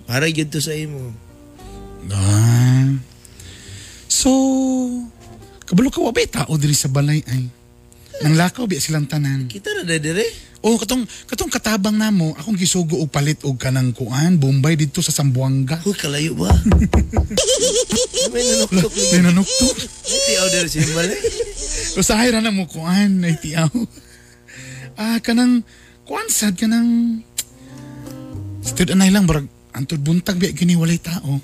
[0.05, 1.13] para gyud to sa imo.
[2.11, 2.91] Ah.
[4.11, 4.29] So,
[5.63, 7.43] kabalo ka wa ba tao diri sa balay ay?
[8.21, 9.49] Nang lakaw biya silang tanan.
[9.49, 10.51] Kita na dire.
[10.61, 15.09] Oh, katong katong katabang namo, akong gisugo og palit og kanang kuan, Bombay didto sa
[15.09, 15.81] Sambuanga.
[15.89, 16.53] Uy, kalayo ba?
[18.33, 18.93] May nanuktok.
[18.93, 19.77] May nanuktok.
[19.81, 21.21] May tiyaw dire sa balay.
[21.97, 23.73] Usahay ra na mo kuan, tiyaw.
[25.01, 25.65] Ah, kanang
[26.05, 27.23] kuan sad kanang
[28.69, 31.39] Stud anay lang barag antod buntag biya gini walay tao.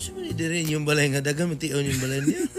[0.00, 2.40] Sa man dire yung balay nga dagan matiaw yung balay niya.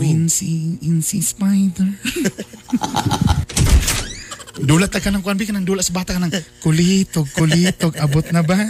[0.00, 1.88] Wincy, incy spider.
[4.60, 8.60] Dulat ka ng kuan bi kanang dula sa bata kanang kulitog, kulitog, abot na ba?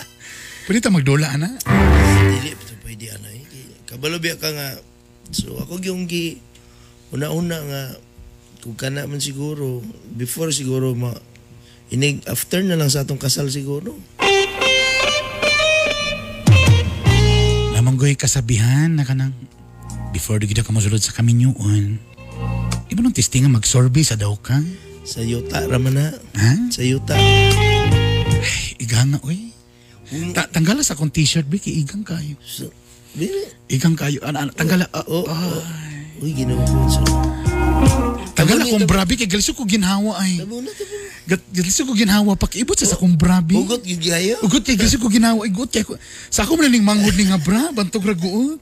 [0.64, 1.52] Pwede ta magdula ana?
[2.40, 3.44] Dili pwede ano eh.
[3.86, 4.95] Kabalo biya ka nga.
[5.30, 6.38] So ako yung gi
[7.14, 7.82] una-una nga
[8.62, 9.78] kung kana man siguro
[10.18, 11.14] before siguro ma
[11.94, 13.94] inig after na lang sa atong kasal siguro.
[17.74, 19.34] Lamang goy kasabihan na kanang
[20.10, 22.02] before di kita ka mosulod sa kaminyuon.
[22.90, 24.58] Iba nung testingan mag-sorbe sa daw ka?
[25.06, 26.06] Sa yuta raman na.
[26.34, 26.50] Ha?
[26.74, 27.14] Sa yuta.
[28.82, 29.54] Igang na, uy.
[30.34, 32.38] Ta tanggala sa akong t-shirt, kay igang kayo.
[32.42, 32.70] So,
[33.16, 33.55] Dili.
[33.66, 34.22] Igang kayo.
[34.22, 34.86] Ano, ano, tanggala.
[34.94, 35.34] ah, Oh, ah.
[35.34, 36.22] oh.
[36.22, 36.78] Uy, ginawa ko.
[36.88, 37.00] So,
[38.36, 40.44] Tanggala akong brabi, kay galiso ko ginhawa ay.
[41.52, 43.56] Galiso ko ginhawa, pakiibot sa sa akong brabi.
[43.56, 44.36] Ugot gid kayo.
[44.44, 45.84] Ugot kay galiso ko ginawa, igot kay.
[46.28, 48.60] Sa ako man ning manghod ni nga bra, bantog raguot.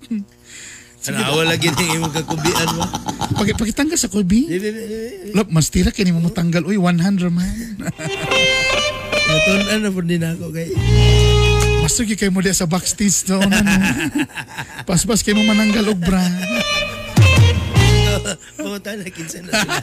[1.04, 2.86] Anawa lagi ning imong kakubian mo.
[3.34, 4.48] Pag pagitanggal sa dili.
[5.36, 6.64] Lap, mas tira kay ni mo tanggal.
[6.64, 7.54] Uy, 100 man.
[9.26, 10.70] Natunan na po din ako kay.
[11.84, 13.44] Master kay mo diya sa backstage doon.
[13.44, 13.68] Ano.
[14.88, 16.24] Pas-pas kay mo mananggal og bra.
[18.56, 19.76] Pumunta na kinsa na sila.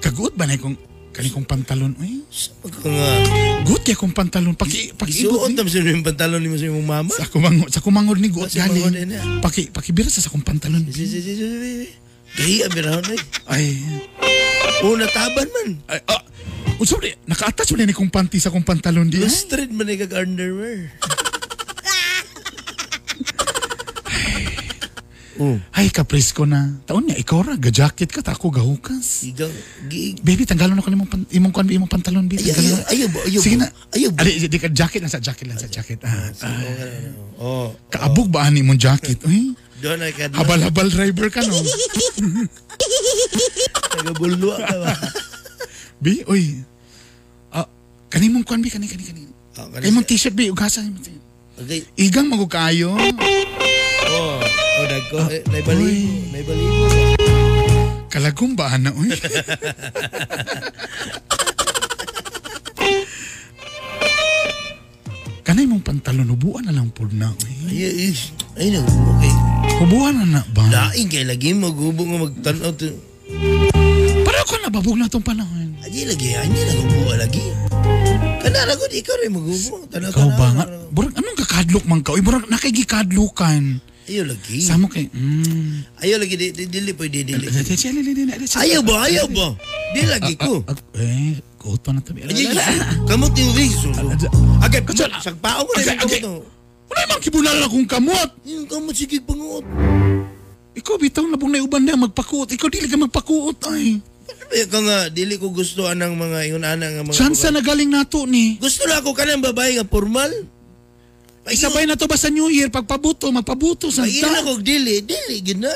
[0.00, 0.76] Kaguot ba na kong
[1.12, 1.92] kani kong pantalon?
[1.98, 2.22] Uy,
[2.64, 3.08] Ako nga.
[3.66, 4.54] guot kay kong pantalon.
[4.54, 5.60] Paki, pakiibot Isuot ni.
[5.60, 7.12] na sa yung pantalon ni mo sa imong mama.
[7.12, 9.12] Sa kumangod, sa kumangod ni kumangod galing.
[9.12, 9.44] na.
[9.44, 10.82] Paki, pakibira sa sa kong pantalon.
[10.88, 11.44] Si si si si.
[12.32, 13.20] Kaya abirahon ay.
[13.44, 13.66] Ay,
[14.78, 15.70] Una taban man.
[15.90, 16.22] ay, ah,
[16.78, 19.18] Unsa di, naka-attach mo ni kong panty sa kong pantalon di.
[19.18, 19.26] ay?
[19.26, 20.86] Lustrade man ay kag underwear.
[25.38, 26.66] Oh, Ay, kapris ko na.
[26.82, 29.22] Taon niya, ikaw ra, ga-jacket ka, tako gahukas.
[29.86, 32.42] gi Baby, tanggalon ako nimong pan, imong kwan, imong pantalon, baby.
[32.42, 32.82] Ay, Tanggalon.
[32.82, 33.70] ayaw, ayaw ba, ayaw Sige na.
[33.94, 34.10] Ayaw?
[34.18, 36.02] Ali, di ka, jacket lang sa jacket lang sa jacket.
[36.02, 36.58] Ah, ah.
[37.38, 39.22] Oh, Kaabog ba ani mong jacket?
[39.22, 40.42] Uy, doon ay kadlaw.
[40.42, 41.54] habal-habal driver ka no.
[43.94, 44.90] Nagabulwa ka ba?
[46.02, 46.66] Bi, uy.
[48.08, 49.20] Ah, kani mong kwan, bi, kani, kani, kani.
[49.60, 50.96] Ah, Kani mong t-shirt, bi, ugasan.
[51.60, 51.84] Okay.
[52.00, 52.96] Igang magug kayo.
[52.96, 56.88] Oh, oh dagko, eh, naibalibo, naibalibo.
[58.08, 59.12] Kalagong ba, ana, uy?
[65.44, 67.52] Kanay mong pantalon, hubuan na lang po na, uy.
[67.68, 68.08] Ay,
[68.56, 69.32] ay, ay, okay.
[69.84, 70.64] Hubuan na na ba?
[70.64, 72.72] Daing kay lagi maghubog nga magtanaw
[74.48, 74.56] to.
[74.56, 75.76] Para ko nababog na itong panahon.
[75.84, 77.44] Ay, lagi, hindi naghubuwa lagi.
[78.40, 79.82] Kanara ko, di ikaw rin maghubog.
[79.92, 80.64] Tanaw, Ikaw ba nga?
[80.88, 82.16] Burang, anong kakadlok man ka?
[82.16, 83.84] Uy, burang nakikikadlokan.
[84.08, 84.64] Ayaw lagi.
[84.64, 86.00] Samo kay, mm.
[86.00, 87.44] Ayaw lagi, di, di, dili po, di, dili.
[88.56, 89.52] Ayaw ba, ayaw ba?
[89.92, 90.64] Di lagi ko.
[90.96, 92.24] Eh, kuto na tabi.
[92.24, 92.48] Ay,
[93.04, 93.92] kamot yung riso.
[94.64, 94.80] Agay,
[95.20, 96.20] sagpao mo na yung kamot.
[96.24, 96.34] no.
[96.88, 98.30] Wala mang kibunal akong kamot.
[98.48, 99.68] Yung kamot, sige, panguot.
[100.72, 102.48] Ikaw bitaw na uban na magpakuot.
[102.48, 104.00] Ikaw dili ka magpakuot ay.
[104.48, 107.16] Ay, ka nga, dili ko gusto anang mga, yun anang mga...
[107.16, 108.56] Saan sa nagaling nato ni?
[108.56, 110.28] Gusto na ako ka ng babae nga formal.
[111.48, 112.68] Isabay na to ba sa New Year?
[112.68, 115.72] Pagpabuto, magpabuto sa Ay, ina ko, dili, dili, gina.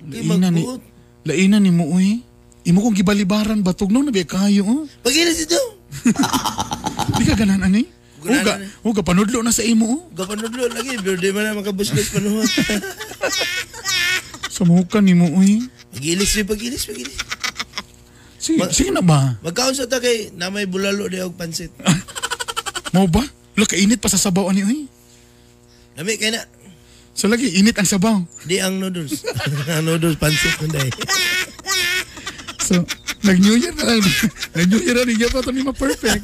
[0.00, 0.80] Kay Ina ni- magbuot.
[1.22, 2.22] Lainan ni mo, uy.
[2.62, 3.74] Imo kong gibalibaran ba?
[3.74, 4.82] Tugnaw na ba kayo, oh?
[5.02, 5.58] Pagilis ito.
[7.14, 7.82] Di ka ganan, ani?
[8.20, 8.66] Ganan, Uga, ani.
[8.84, 10.00] uga, panudlo na sa imo, oh.
[10.12, 12.46] Gapanudlo lagi, pero di man na makabuslos panuhot.
[14.52, 15.64] Samukan ni mo, uy.
[15.90, 16.84] pagilis rin, pagilis,
[18.40, 18.72] pagilis.
[18.72, 19.36] Sige, sige na ba?
[19.44, 21.70] Magkaon sa ta kay na may bulalo di og pansit.
[22.96, 23.22] Mo ba?
[23.54, 24.88] Lo, kainit pa sa sabaw, ani, uy.
[25.94, 26.42] Lami kay na.
[27.12, 28.16] So lagi, init ang sabaw.
[28.48, 29.20] Di ang noodles.
[29.76, 30.90] ang noodles pansit man dai.
[32.70, 32.86] So,
[33.26, 33.98] nag-New Year na lang.
[34.54, 35.18] nag-New Year na rin.
[35.18, 36.22] Yan pa ito ni ma-perfect.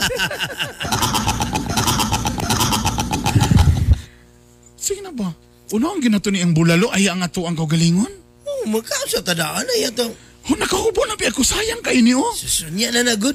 [4.78, 5.34] Sige na ba?
[5.74, 8.12] Una ang ginato ni ang bulalo ay ang ato ang kaugalingon?
[8.46, 10.06] Oh, magkaon sa tadaan ay ato.
[10.46, 11.42] Oh, nakahubo na biya ko.
[11.42, 12.22] Sayang kayo niyo.
[12.34, 13.34] Susunya na na good.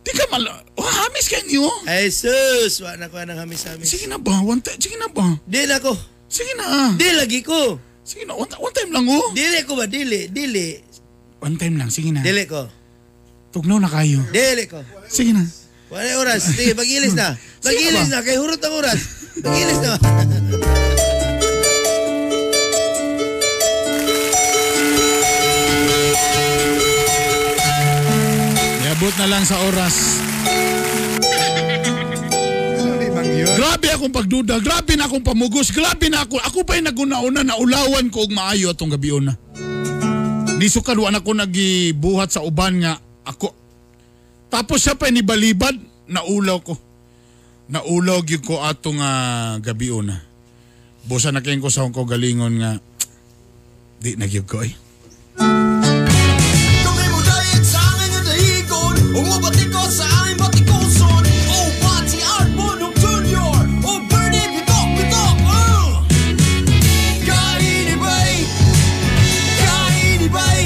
[0.00, 0.64] Di ka mal...
[0.80, 1.68] Oh, hamis kayo niyo.
[1.84, 3.84] Ay sus, wa na ko nang hamis-hamis.
[3.84, 4.40] Sige na ba?
[4.40, 5.36] One time, sige na ba?
[5.44, 5.92] Di na ko.
[6.28, 6.96] Sige na.
[6.96, 7.76] Di lagi ko.
[8.08, 9.36] Sige na, one, one time lang oh.
[9.36, 9.84] Dili ko ba?
[9.84, 10.80] Dili, dili.
[11.44, 12.24] One time lang, sige na.
[12.24, 12.64] Dili ko.
[13.52, 14.24] Tugnaw na kayo.
[14.32, 14.80] Dili ko.
[15.12, 15.44] Sige na.
[15.92, 16.48] Wala oras.
[16.56, 17.36] Sige, pagilis na.
[17.36, 17.68] Ba?
[18.08, 18.24] na.
[18.24, 19.00] Kay hurot ang oras.
[19.44, 19.96] Pagilis na.
[29.08, 30.20] Iabot na lang sa oras.
[33.56, 36.36] Grabe akong pagduda, grabe na akong pamugos, grabe na ako.
[36.36, 39.32] Ako pa'y naguna-una na ulawan ko og maayo atong gabi una.
[40.60, 43.48] Di sukad wa na ko nagibuhat sa uban nga ako.
[44.52, 46.76] Tapos siya pa ni balibad, naulaw ko.
[47.72, 50.20] Naulaw gyud ko atong uh, gabi una.
[51.08, 52.76] Busa na ko sa ko galingon nga
[54.04, 54.76] di nagyug ko eh.
[59.18, 66.06] Umabati ko sa aking batikuson Oh, Pati Arbonong Junior Oh, Bernie Bitok Bitok Oh!
[67.26, 68.34] Kainibay
[69.58, 70.62] Kainibay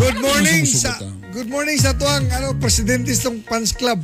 [0.00, 0.96] Good morning sa
[1.30, 4.02] Good morning sa tuang ano presidente sa fans club.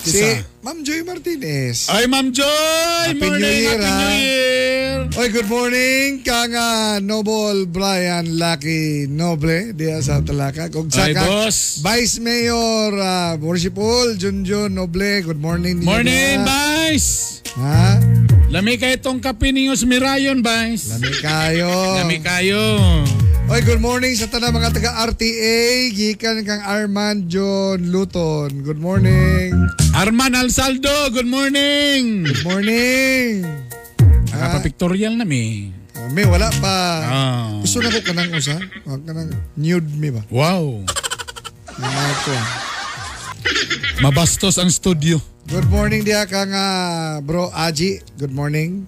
[0.00, 0.24] Si.
[0.64, 1.88] Ma'am Joy Martinez.
[1.92, 4.00] Ay Ma'am Joy, Happy morning, New Year, Happy ha?
[4.00, 4.96] New Year.
[5.20, 10.72] Oy, good morning kang ah, Noble Brian Lucky Noble diya sa Talaka.
[10.72, 11.84] Kung sa Ay, boss.
[11.84, 15.20] Vice Mayor uh, Worshipful Junjun Noble.
[15.20, 15.84] Good morning.
[15.84, 16.40] Morning.
[16.48, 17.44] Vice.
[17.60, 18.00] Ha?
[18.48, 20.96] Lami kayo itong kape sa Mirayon, Vice.
[20.96, 21.70] Lami kayo.
[22.00, 22.62] Lami kayo.
[23.50, 28.62] Oy, good morning sa tanang mga taga RTA, gikan kang Armand John Luton.
[28.62, 29.50] Good morning.
[29.90, 32.30] Arman Alsaldo, good morning.
[32.30, 33.42] Good morning.
[34.30, 35.74] Nakapa-pictorial na mi.
[35.98, 36.78] Ah, may wala pa.
[37.02, 37.50] Ah.
[37.58, 38.54] Gusto na ko kanang usa.
[38.86, 40.22] Wag kanang nude me ba?
[40.30, 40.86] Wow.
[41.74, 42.34] Ah, ito.
[43.98, 45.18] Mabastos ang studio.
[45.50, 47.98] Good morning dia kang ah, bro Aji.
[48.14, 48.86] Good morning.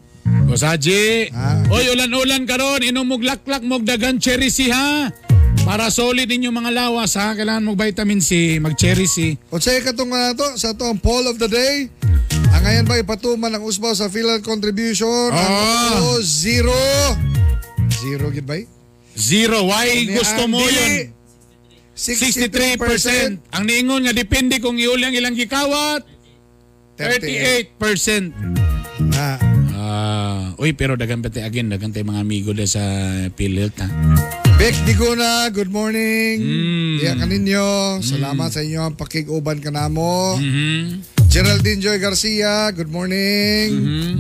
[0.53, 1.65] O Saji, ah.
[1.73, 5.09] oy ulan-ulan karon, inom mog laklak mog dagan cherry si ha.
[5.65, 9.33] Para solid ninyo mga lawas ha, kailangan mog vitamin C, mag cherry C.
[9.33, 9.41] Eh.
[9.49, 11.89] O say katong na ah, to sa to poll of the day.
[12.53, 15.33] Ah, ang ayan ba ipatuman ang usbaw sa final contribution?
[15.33, 15.41] Oh.
[15.41, 15.57] Ang
[16.05, 16.77] oh, zero.
[18.05, 18.45] Zero gid?
[18.53, 18.69] Eh?
[19.17, 19.73] Zero.
[19.73, 21.17] Why o, gusto Andy, mo yun?
[21.97, 22.77] 63%.
[23.41, 23.57] 63%.
[23.57, 26.05] Ang niingon nga depende kung iuli ang ilang gikawat.
[27.01, 28.61] 38%.
[28.61, 28.62] 38%
[30.63, 32.79] uy pero dagan pati again, dagan tay mga amigo da sa
[33.29, 33.89] PhilHealth ha.
[34.55, 36.39] Beck Diguna, good morning.
[36.39, 36.95] Mm.
[36.97, 37.99] Diya kaninyo.
[37.99, 40.39] Salamat sa inyo ang pakiguban kanamo.
[40.39, 41.03] Mhm.
[41.27, 43.67] Geraldine Joy Garcia, good morning.
[43.75, 44.13] Mhm.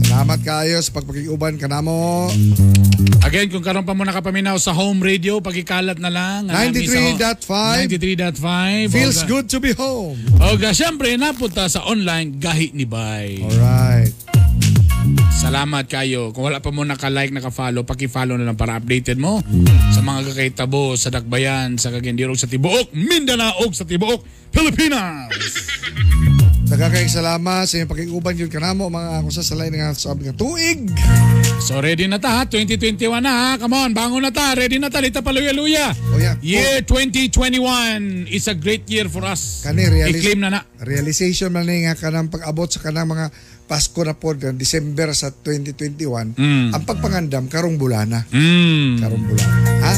[0.00, 2.32] Salamat kayo sa pagpakiguban kanamo.
[3.20, 6.48] Again, kung karon pa mo nakapaminaw sa home radio, pagikalat na lang.
[6.48, 6.96] ang aming sa-
[7.36, 7.84] 93.5.
[7.84, 8.88] 93.5.
[8.88, 10.16] Feels Oga- good to be home.
[10.38, 13.42] Oga, syempre, napunta sa online, gahi ni Bay.
[13.42, 14.23] Alright.
[15.34, 16.32] Salamat kayo.
[16.32, 19.42] Kung wala pa mo naka-like, naka-follow, paki-follow na lang para updated mo
[19.90, 25.28] sa mga kakaitabo, sa Dakbayan, sa Kagendirog, sa Tibuok, Mindanao, sa Tibuok, Pilipinas.
[26.64, 30.88] Nagkakaing salamat sa inyong pakiguban yun kanamo mga kung sa salay nga sabi nga tuig.
[31.60, 33.48] So ready na ta ha, 2021 na ha.
[33.60, 34.56] Come on, bangon na ta.
[34.56, 35.92] Ready na ta, lita paluya-luya.
[36.08, 36.40] Oh, yeah.
[36.40, 39.60] Year 2021 is a great year for us.
[39.60, 40.60] Kani realis- I-claim na na.
[40.80, 43.28] realization man ni nga kanang pag-abot sa kanang mga
[43.64, 46.76] Pasko na po December sa 2021 Mm.
[46.76, 48.28] ang pagpangandam karong bulana.
[48.28, 49.00] Mm.
[49.00, 49.56] Karong bulana.
[49.80, 49.92] Ha?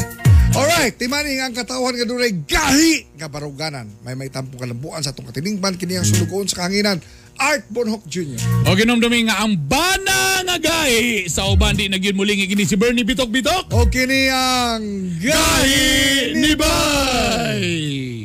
[0.57, 3.85] Alright, timaning ang katawan nga dunay gahi nga baruganan.
[4.01, 6.97] May may tampo kalabuan sa atong katiningban kini ang sulugoon sa kanginan.
[7.37, 8.41] Art Bonhoc Jr.
[8.65, 13.05] O ginomdumi nga ang bana nga gahi sa uban di nagyud muling gini si Bernie
[13.05, 13.69] Bitok Bitok.
[13.77, 14.81] O kini ang
[15.21, 17.61] Gahi ni Bay.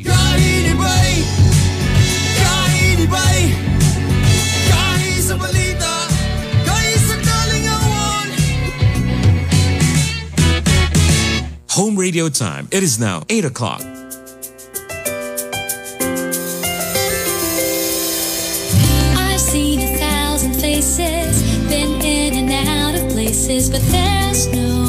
[0.01, 0.62] Kainibay
[11.75, 12.69] Home radio time.
[12.71, 13.81] It is now 8 o'clock.
[19.17, 24.82] I've seen a thousand faces, been in and out of places, but there's no